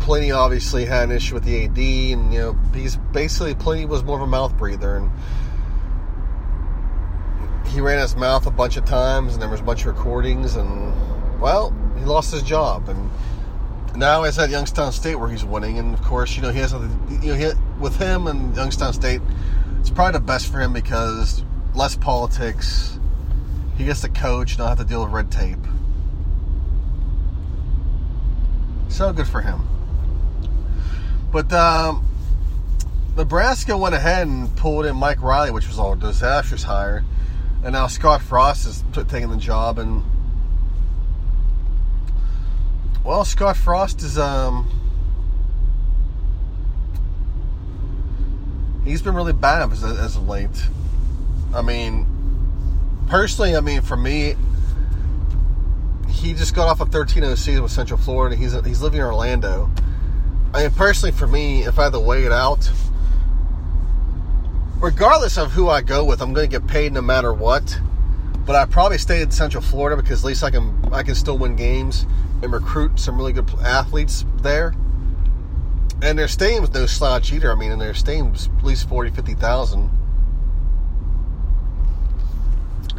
Pelini 0.00 0.34
obviously 0.34 0.84
had 0.84 1.04
an 1.04 1.12
issue 1.12 1.34
with 1.34 1.44
the 1.44 1.64
AD, 1.64 1.78
and 1.78 2.32
you 2.32 2.40
know 2.40 2.58
he's 2.74 2.96
basically 3.12 3.54
Pelini 3.54 3.88
was 3.88 4.04
more 4.04 4.16
of 4.16 4.22
a 4.22 4.26
mouth 4.26 4.56
breather, 4.56 4.96
and 4.96 5.10
he 7.70 7.80
ran 7.80 7.98
his 7.98 8.16
mouth 8.16 8.46
a 8.46 8.50
bunch 8.50 8.76
of 8.76 8.84
times, 8.84 9.34
and 9.34 9.42
there 9.42 9.48
was 9.48 9.60
a 9.60 9.62
bunch 9.62 9.86
of 9.86 9.96
recordings, 9.96 10.56
and 10.56 10.92
well, 11.40 11.74
he 11.98 12.04
lost 12.04 12.32
his 12.32 12.42
job, 12.42 12.88
and 12.88 13.10
now 13.96 14.24
he's 14.24 14.38
at 14.38 14.50
Youngstown 14.50 14.92
State 14.92 15.14
where 15.14 15.28
he's 15.28 15.44
winning, 15.44 15.78
and 15.78 15.94
of 15.94 16.02
course, 16.02 16.36
you 16.36 16.42
know 16.42 16.50
he 16.50 16.58
has 16.58 16.72
you 16.72 16.78
know 16.80 17.34
he, 17.34 17.50
with 17.78 17.96
him 17.96 18.26
and 18.26 18.54
Youngstown 18.56 18.92
State, 18.92 19.20
it's 19.78 19.90
probably 19.90 20.18
the 20.18 20.24
best 20.24 20.50
for 20.50 20.60
him 20.60 20.72
because 20.72 21.44
less 21.74 21.96
politics. 21.96 22.98
He 23.76 23.86
gets 23.86 24.02
to 24.02 24.08
coach, 24.10 24.58
not 24.58 24.68
have 24.68 24.78
to 24.78 24.84
deal 24.84 25.04
with 25.04 25.12
red 25.12 25.30
tape. 25.30 25.58
So 28.88 29.10
good 29.12 29.26
for 29.26 29.40
him. 29.40 29.66
But 31.32 31.50
um, 31.52 32.06
Nebraska 33.16 33.78
went 33.78 33.94
ahead 33.94 34.26
and 34.26 34.54
pulled 34.56 34.84
in 34.84 34.96
Mike 34.96 35.22
Riley, 35.22 35.50
which 35.50 35.66
was 35.66 35.78
all 35.78 35.94
a 35.94 35.96
disastrous 35.96 36.62
hire 36.62 37.04
and 37.62 37.72
now 37.72 37.86
Scott 37.86 38.22
Frost 38.22 38.66
is 38.66 38.84
taking 38.92 39.30
the 39.30 39.36
job, 39.36 39.78
and 39.78 40.02
well, 43.04 43.24
Scott 43.24 43.56
Frost 43.56 44.02
is 44.02 44.18
um, 44.18 44.68
he's 48.84 49.02
been 49.02 49.14
really 49.14 49.32
bad 49.32 49.72
as, 49.72 49.84
as 49.84 50.16
of 50.16 50.28
late. 50.28 50.48
I 51.54 51.62
mean, 51.62 52.06
personally, 53.08 53.56
I 53.56 53.60
mean, 53.60 53.82
for 53.82 53.96
me, 53.96 54.36
he 56.08 56.34
just 56.34 56.54
got 56.54 56.68
off 56.68 56.80
a 56.80 56.86
13-0 56.86 57.36
season 57.36 57.62
with 57.62 57.72
Central 57.72 57.98
Florida. 57.98 58.36
He's 58.36 58.52
he's 58.64 58.80
living 58.80 59.00
in 59.00 59.06
Orlando. 59.06 59.70
I 60.54 60.62
mean, 60.62 60.70
personally, 60.72 61.12
for 61.12 61.26
me, 61.26 61.64
if 61.64 61.78
I 61.78 61.84
had 61.84 61.92
to 61.92 62.00
weigh 62.00 62.24
it 62.24 62.32
out 62.32 62.70
regardless 64.80 65.38
of 65.38 65.52
who 65.52 65.68
I 65.68 65.82
go 65.82 66.04
with, 66.04 66.20
I'm 66.20 66.32
going 66.32 66.50
to 66.50 66.58
get 66.58 66.66
paid 66.66 66.92
no 66.92 67.02
matter 67.02 67.32
what. 67.32 67.78
But 68.46 68.56
I 68.56 68.64
probably 68.64 68.98
stay 68.98 69.20
in 69.20 69.30
Central 69.30 69.62
Florida 69.62 70.00
because 70.00 70.24
at 70.24 70.26
least 70.26 70.42
I 70.42 70.50
can 70.50 70.76
I 70.92 71.02
can 71.02 71.14
still 71.14 71.38
win 71.38 71.54
games 71.54 72.06
and 72.42 72.52
recruit 72.52 72.98
some 72.98 73.16
really 73.16 73.32
good 73.32 73.48
athletes 73.60 74.24
there. 74.38 74.74
And 76.02 76.18
their 76.18 76.28
stadium's 76.28 76.72
no 76.72 76.86
slouch 76.86 77.32
either. 77.32 77.52
I 77.52 77.54
mean, 77.54 77.70
and 77.70 77.80
their 77.80 77.94
stadium's 77.94 78.48
at 78.58 78.64
least 78.64 78.88
40, 78.88 79.10
50,000. 79.10 79.90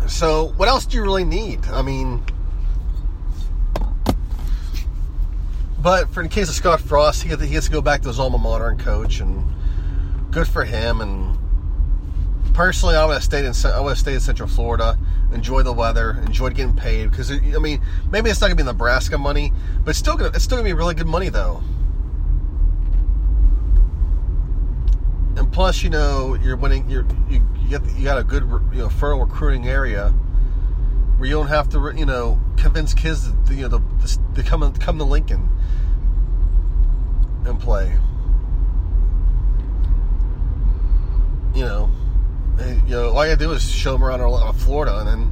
So, 0.07 0.53
what 0.57 0.69
else 0.69 0.85
do 0.85 0.97
you 0.97 1.03
really 1.03 1.23
need? 1.23 1.65
I 1.65 1.81
mean, 1.81 2.23
but 5.79 6.09
for 6.09 6.21
in 6.21 6.27
the 6.27 6.33
case 6.33 6.47
of 6.49 6.55
Scott 6.55 6.79
Frost, 6.79 7.23
he 7.23 7.29
has 7.29 7.65
to 7.65 7.71
go 7.71 7.81
back 7.81 8.03
to 8.03 8.09
his 8.09 8.19
alma 8.19 8.37
mater 8.37 8.67
and 8.67 8.79
coach, 8.79 9.19
and 9.19 9.43
good 10.29 10.47
for 10.47 10.63
him. 10.63 11.01
And 11.01 11.37
personally, 12.53 12.95
I 12.95 13.05
would 13.05 13.13
have 13.13 13.23
stayed 13.23 13.45
in 13.45 13.53
I 13.65 13.79
would 13.79 13.89
have 13.89 13.97
stayed 13.97 14.15
in 14.15 14.19
Central 14.19 14.49
Florida, 14.49 14.97
enjoy 15.31 15.63
the 15.63 15.73
weather, 15.73 16.19
enjoyed 16.25 16.55
getting 16.55 16.75
paid 16.75 17.09
because 17.09 17.31
I 17.31 17.39
mean 17.59 17.81
maybe 18.09 18.29
it's 18.29 18.41
not 18.41 18.47
gonna 18.47 18.55
be 18.55 18.63
Nebraska 18.63 19.17
money, 19.17 19.51
but 19.83 19.91
it's 19.91 19.99
still 19.99 20.17
gonna 20.17 20.31
it's 20.33 20.43
still 20.43 20.57
gonna 20.57 20.69
be 20.69 20.73
really 20.73 20.95
good 20.95 21.07
money 21.07 21.29
though. 21.29 21.61
And 25.37 25.51
plus, 25.51 25.83
you 25.83 25.89
know, 25.89 26.35
you're 26.35 26.57
winning. 26.57 26.89
You're 26.89 27.05
you, 27.29 27.45
you 27.61 27.69
get 27.69 27.83
you 27.97 28.03
got 28.03 28.17
a 28.17 28.23
good 28.23 28.43
you 28.73 28.79
know 28.79 28.89
fertile 28.89 29.21
recruiting 29.21 29.67
area 29.67 30.09
where 31.17 31.29
you 31.29 31.35
don't 31.35 31.47
have 31.47 31.69
to 31.69 31.93
you 31.95 32.05
know 32.05 32.39
convince 32.57 32.93
kids 32.93 33.31
to 33.47 33.53
you 33.53 33.69
know 33.69 33.79
to, 33.79 34.33
to 34.35 34.43
come 34.43 34.73
come 34.73 34.97
to 34.97 35.03
Lincoln 35.03 35.47
and 37.45 37.59
play. 37.59 37.97
You 41.55 41.65
know 41.65 41.91
you 42.67 42.91
know, 42.91 43.09
all 43.09 43.25
you 43.25 43.33
gotta 43.33 43.37
do 43.37 43.51
is 43.51 43.69
show 43.69 43.93
them 43.93 44.03
around 44.03 44.53
Florida, 44.55 44.99
and 44.99 45.07
then 45.07 45.31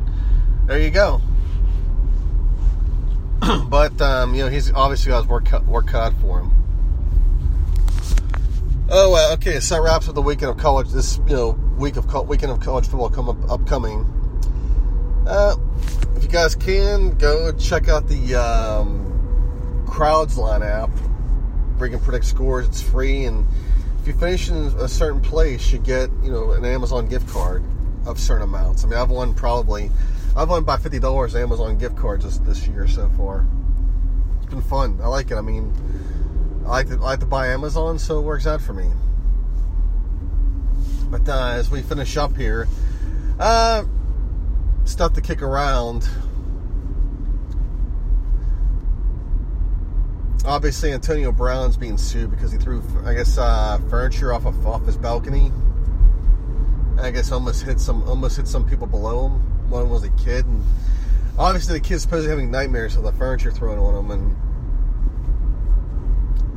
there 0.65 0.79
you 0.79 0.89
go. 0.89 1.21
but 3.69 3.99
um, 4.01 4.35
you 4.35 4.43
know, 4.43 4.49
he's 4.49 4.71
obviously 4.73 5.09
got 5.09 5.21
his 5.21 5.27
work 5.27 5.51
work 5.67 5.87
cut 5.87 6.13
for 6.21 6.39
him. 6.39 6.51
Oh, 8.89 9.13
uh, 9.13 9.33
okay. 9.35 9.59
So 9.59 9.75
that 9.75 9.81
wraps 9.81 10.09
up 10.09 10.15
the 10.15 10.21
weekend 10.21 10.51
of 10.51 10.57
college. 10.57 10.89
This 10.89 11.17
you 11.27 11.35
know 11.35 11.51
week 11.77 11.95
of 11.95 12.07
co- 12.07 12.23
weekend 12.23 12.51
of 12.51 12.59
college 12.59 12.87
football 12.87 13.09
come 13.09 13.29
up, 13.29 13.37
upcoming. 13.49 14.05
Uh, 15.27 15.55
if 16.15 16.23
you 16.23 16.29
guys 16.29 16.55
can 16.55 17.17
go 17.17 17.51
check 17.53 17.87
out 17.87 18.07
the 18.07 18.35
um, 18.35 19.85
Crowdsline 19.85 20.65
app, 20.65 20.89
where 21.77 21.89
you 21.89 21.95
can 21.95 22.03
predict 22.03 22.25
scores. 22.25 22.67
It's 22.67 22.81
free 22.81 23.25
and 23.25 23.45
if 24.01 24.07
you 24.07 24.13
finish 24.13 24.49
in 24.49 24.55
a 24.55 24.87
certain 24.87 25.21
place, 25.21 25.71
you 25.71 25.79
get 25.79 26.09
you 26.23 26.31
know 26.31 26.51
an 26.51 26.65
Amazon 26.65 27.07
gift 27.07 27.27
card 27.29 27.63
of 28.05 28.19
certain 28.19 28.43
amounts. 28.43 28.83
I 28.83 28.87
mean, 28.87 28.97
I've 28.97 29.09
won 29.09 29.33
probably 29.33 29.91
I've 30.35 30.49
won 30.49 30.63
by 30.63 30.77
fifty 30.77 30.99
dollars 30.99 31.35
Amazon 31.35 31.77
gift 31.77 31.97
cards 31.97 32.23
this, 32.23 32.37
this 32.39 32.67
year 32.67 32.87
so 32.87 33.09
far. 33.17 33.45
It's 34.37 34.49
been 34.49 34.61
fun. 34.61 34.99
I 35.01 35.07
like 35.07 35.31
it. 35.31 35.35
I 35.35 35.41
mean, 35.41 35.73
I 36.65 36.69
like 36.69 36.87
to, 36.87 36.95
I 36.95 36.97
like 36.97 37.19
to 37.19 37.25
buy 37.25 37.47
Amazon, 37.47 37.99
so 37.99 38.19
it 38.19 38.21
works 38.21 38.47
out 38.47 38.61
for 38.61 38.73
me. 38.73 38.89
But 41.09 41.27
uh, 41.27 41.49
as 41.49 41.69
we 41.69 41.81
finish 41.81 42.15
up 42.17 42.37
here, 42.37 42.67
uh, 43.39 43.83
stuff 44.85 45.13
to 45.13 45.21
kick 45.21 45.41
around. 45.41 46.07
Obviously 50.49 50.91
Antonio 50.91 51.31
Brown's 51.31 51.77
being 51.77 51.97
sued 51.97 52.31
because 52.31 52.51
he 52.51 52.57
threw, 52.57 52.83
I 53.05 53.13
guess, 53.13 53.37
uh, 53.37 53.79
furniture 53.89 54.33
off 54.33 54.45
of 54.45 54.65
off 54.65 54.85
his 54.85 54.97
balcony. 54.97 55.51
I 56.99 57.11
guess 57.11 57.31
almost 57.31 57.63
hit 57.63 57.79
some 57.79 58.03
almost 58.09 58.35
hit 58.37 58.47
some 58.47 58.67
people 58.67 58.87
below 58.87 59.27
him. 59.27 59.69
One 59.69 59.89
was 59.89 60.03
a 60.03 60.09
kid, 60.11 60.45
and 60.45 60.63
obviously 61.37 61.75
the 61.75 61.79
kid's 61.79 62.01
supposed 62.01 62.23
to 62.23 62.27
be 62.27 62.31
having 62.31 62.51
nightmares 62.51 62.95
of 62.95 63.03
the 63.03 63.11
furniture 63.13 63.51
thrown 63.51 63.77
on 63.77 63.95
him, 63.95 64.11
and 64.11 64.35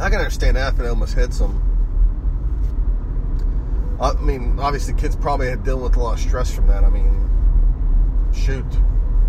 I 0.00 0.08
can 0.08 0.18
understand 0.18 0.56
that 0.56 0.74
if 0.74 0.80
it 0.80 0.86
almost 0.86 1.14
hits 1.14 1.38
him. 1.38 1.60
I 4.00 4.14
mean, 4.14 4.58
obviously, 4.58 4.94
kids 4.94 5.14
probably 5.14 5.48
had 5.48 5.62
dealing 5.62 5.84
with 5.84 5.96
a 5.96 6.00
lot 6.00 6.14
of 6.14 6.20
stress 6.20 6.52
from 6.52 6.66
that. 6.66 6.82
I 6.82 6.88
mean, 6.88 7.28
shoot, 8.32 8.64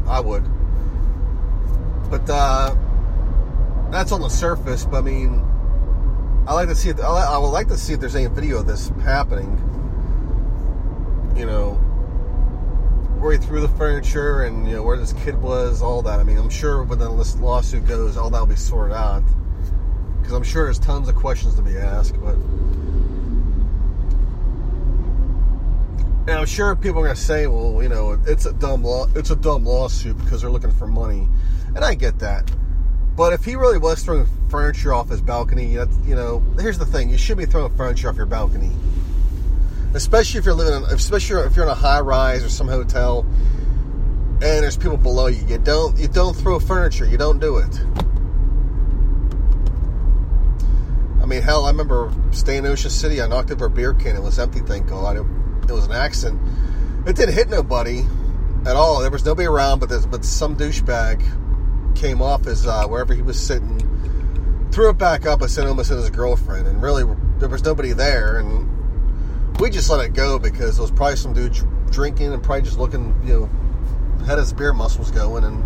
I 0.07 0.19
would. 0.19 0.43
But 2.09 2.27
uh, 2.27 2.75
that's 3.93 4.11
on 4.11 4.21
the 4.21 4.29
surface, 4.29 4.85
but 4.85 4.97
I 4.97 5.01
mean, 5.01 5.39
I 6.47 6.53
like 6.53 6.67
to 6.69 6.75
see 6.75 6.89
it. 6.89 6.99
I 6.99 7.37
would 7.37 7.49
like 7.49 7.67
to 7.67 7.77
see 7.77 7.93
if 7.93 7.99
there's 7.99 8.15
any 8.15 8.27
video 8.27 8.59
of 8.59 8.67
this 8.67 8.89
happening. 9.03 9.57
You 11.35 11.45
know, 11.45 11.75
where 13.19 13.31
he 13.31 13.37
threw 13.37 13.61
the 13.61 13.69
furniture 13.69 14.43
and 14.43 14.67
you 14.67 14.75
know 14.75 14.83
where 14.83 14.97
this 14.97 15.13
kid 15.13 15.41
was, 15.41 15.81
all 15.81 16.01
that. 16.01 16.19
I 16.19 16.23
mean, 16.23 16.37
I'm 16.37 16.49
sure 16.49 16.83
when 16.83 16.99
this 16.99 17.35
lawsuit 17.37 17.87
goes, 17.87 18.17
all 18.17 18.29
that 18.29 18.39
will 18.39 18.47
be 18.47 18.55
sorted 18.55 18.95
out. 18.95 19.23
Because 20.19 20.33
I'm 20.33 20.43
sure 20.43 20.65
there's 20.65 20.79
tons 20.79 21.07
of 21.07 21.15
questions 21.15 21.55
to 21.55 21.61
be 21.61 21.77
asked, 21.77 22.19
but. 22.21 22.35
And 26.25 26.39
I'm 26.39 26.45
sure 26.45 26.75
people 26.75 27.01
are 27.01 27.03
going 27.03 27.15
to 27.15 27.21
say, 27.21 27.47
"Well, 27.47 27.83
you 27.83 27.89
know, 27.89 28.17
it's 28.25 28.45
a 28.45 28.53
dumb 28.53 28.83
law. 28.83 29.07
It's 29.13 29.29
a 29.29 29.35
dumb 29.35 29.65
lawsuit 29.65 30.17
because 30.17 30.41
they're 30.41 30.49
looking 30.49 30.71
for 30.71 30.87
money," 30.87 31.27
and 31.75 31.83
I 31.83 31.95
get 31.95 32.19
that. 32.19 32.49
But 33.15 33.33
if 33.33 33.45
he 33.45 33.55
really 33.55 33.77
was 33.77 34.03
throwing 34.03 34.27
furniture 34.49 34.93
off 34.93 35.09
his 35.09 35.21
balcony, 35.21 35.73
you 35.73 36.15
know, 36.15 36.43
here's 36.59 36.79
the 36.79 36.85
thing: 36.85 37.09
you 37.09 37.17
should 37.17 37.37
be 37.37 37.45
throwing 37.45 37.75
furniture 37.75 38.09
off 38.09 38.17
your 38.17 38.25
balcony. 38.25 38.71
especially 39.93 40.39
if 40.39 40.45
you're 40.45 40.55
living, 40.55 40.83
in, 40.83 40.89
especially 40.89 41.45
if 41.45 41.55
you're 41.55 41.65
in 41.65 41.71
a 41.71 41.75
high 41.75 41.99
rise 41.99 42.43
or 42.43 42.49
some 42.49 42.67
hotel, 42.67 43.25
and 44.33 44.41
there's 44.41 44.77
people 44.77 44.97
below 44.97 45.27
you. 45.27 45.45
You 45.47 45.57
don't 45.57 45.97
you 45.97 46.07
don't 46.07 46.35
throw 46.35 46.59
furniture. 46.59 47.05
You 47.05 47.17
don't 47.17 47.39
do 47.39 47.57
it. 47.57 47.79
I 51.21 51.25
mean, 51.25 51.41
hell, 51.41 51.65
I 51.65 51.71
remember 51.71 52.11
staying 52.31 52.65
in 52.65 52.71
Ocean 52.71 52.89
City. 52.89 53.21
I 53.21 53.27
knocked 53.27 53.51
over 53.51 53.65
a 53.65 53.69
beer 53.69 53.93
can. 53.93 54.15
It 54.15 54.21
was 54.21 54.39
empty. 54.39 54.59
Thank 54.59 54.87
God. 54.87 55.15
It, 55.15 55.25
it 55.69 55.71
was 55.71 55.85
an 55.85 55.93
accident. 55.93 56.41
It 57.07 57.15
didn't 57.15 57.35
hit 57.35 57.49
nobody 57.49 58.05
at 58.65 58.75
all. 58.75 59.01
There 59.01 59.11
was 59.11 59.23
nobody 59.23 59.47
around, 59.47 59.79
but 59.79 59.89
there's 59.89 60.05
but 60.05 60.25
some 60.25 60.57
douchebag 60.57 61.23
came 61.95 62.21
off 62.21 62.45
his 62.45 62.65
uh, 62.67 62.87
wherever 62.87 63.13
he 63.13 63.21
was 63.21 63.39
sitting, 63.39 63.79
threw 64.71 64.89
it 64.89 64.97
back 64.97 65.25
up. 65.25 65.41
I 65.41 65.47
said 65.47 65.67
almost 65.67 65.89
hit 65.89 65.97
his 65.97 66.09
girlfriend, 66.09 66.67
and 66.67 66.81
really 66.81 67.03
there 67.39 67.49
was 67.49 67.63
nobody 67.63 67.93
there, 67.93 68.37
and 68.37 69.59
we 69.59 69.69
just 69.69 69.89
let 69.89 70.03
it 70.03 70.13
go 70.13 70.39
because 70.39 70.75
there 70.75 70.81
was 70.81 70.91
probably 70.91 71.15
some 71.15 71.33
dude 71.33 71.57
drinking 71.91 72.33
and 72.33 72.41
probably 72.41 72.63
just 72.63 72.77
looking, 72.77 73.15
you 73.25 73.33
know, 73.33 74.25
had 74.25 74.37
his 74.37 74.53
beer 74.53 74.73
muscles 74.73 75.11
going, 75.11 75.43
and 75.43 75.63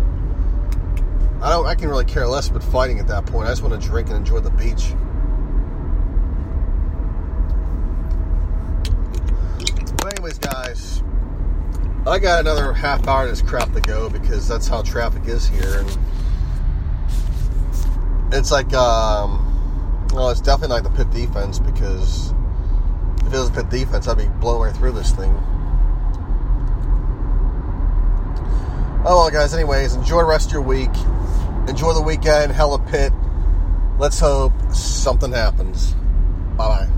I 1.42 1.50
don't, 1.50 1.66
I 1.66 1.74
can 1.74 1.88
really 1.88 2.04
care 2.04 2.26
less 2.26 2.48
about 2.48 2.64
fighting 2.64 2.98
at 2.98 3.06
that 3.08 3.26
point. 3.26 3.46
I 3.46 3.52
just 3.52 3.62
want 3.62 3.80
to 3.80 3.88
drink 3.88 4.08
and 4.08 4.16
enjoy 4.16 4.40
the 4.40 4.50
beach. 4.50 4.92
But 9.96 10.14
anyways, 10.14 10.38
guys, 10.38 11.02
I 12.06 12.18
got 12.18 12.40
another 12.40 12.72
half 12.72 13.06
hour 13.06 13.24
of 13.24 13.30
this 13.30 13.42
crap 13.42 13.72
to 13.72 13.80
go 13.80 14.08
because 14.10 14.48
that's 14.48 14.66
how 14.66 14.82
traffic 14.82 15.26
is 15.26 15.46
here, 15.46 15.80
and 15.80 15.98
it's 18.32 18.50
like, 18.50 18.72
um, 18.74 20.08
well, 20.12 20.30
it's 20.30 20.40
definitely 20.40 20.74
like 20.74 20.84
the 20.84 20.90
Pitt 20.90 21.10
defense 21.10 21.58
because 21.58 22.32
if 23.26 23.32
it 23.32 23.38
was 23.38 23.50
Pitt 23.50 23.70
defense, 23.70 24.08
I'd 24.08 24.18
be 24.18 24.26
blowing 24.40 24.62
right 24.62 24.76
through 24.76 24.92
this 24.92 25.12
thing. 25.12 25.32
Oh 29.04 29.22
well, 29.22 29.30
guys. 29.30 29.54
Anyways, 29.54 29.94
enjoy 29.94 30.18
the 30.18 30.24
rest 30.24 30.48
of 30.48 30.52
your 30.52 30.62
week. 30.62 30.90
Enjoy 31.68 31.92
the 31.92 32.02
weekend. 32.02 32.52
Hella 32.52 32.78
Pitt. 32.78 33.12
Let's 33.98 34.18
hope 34.18 34.52
something 34.72 35.32
happens. 35.32 35.94
Bye 36.56 36.68
bye. 36.86 36.97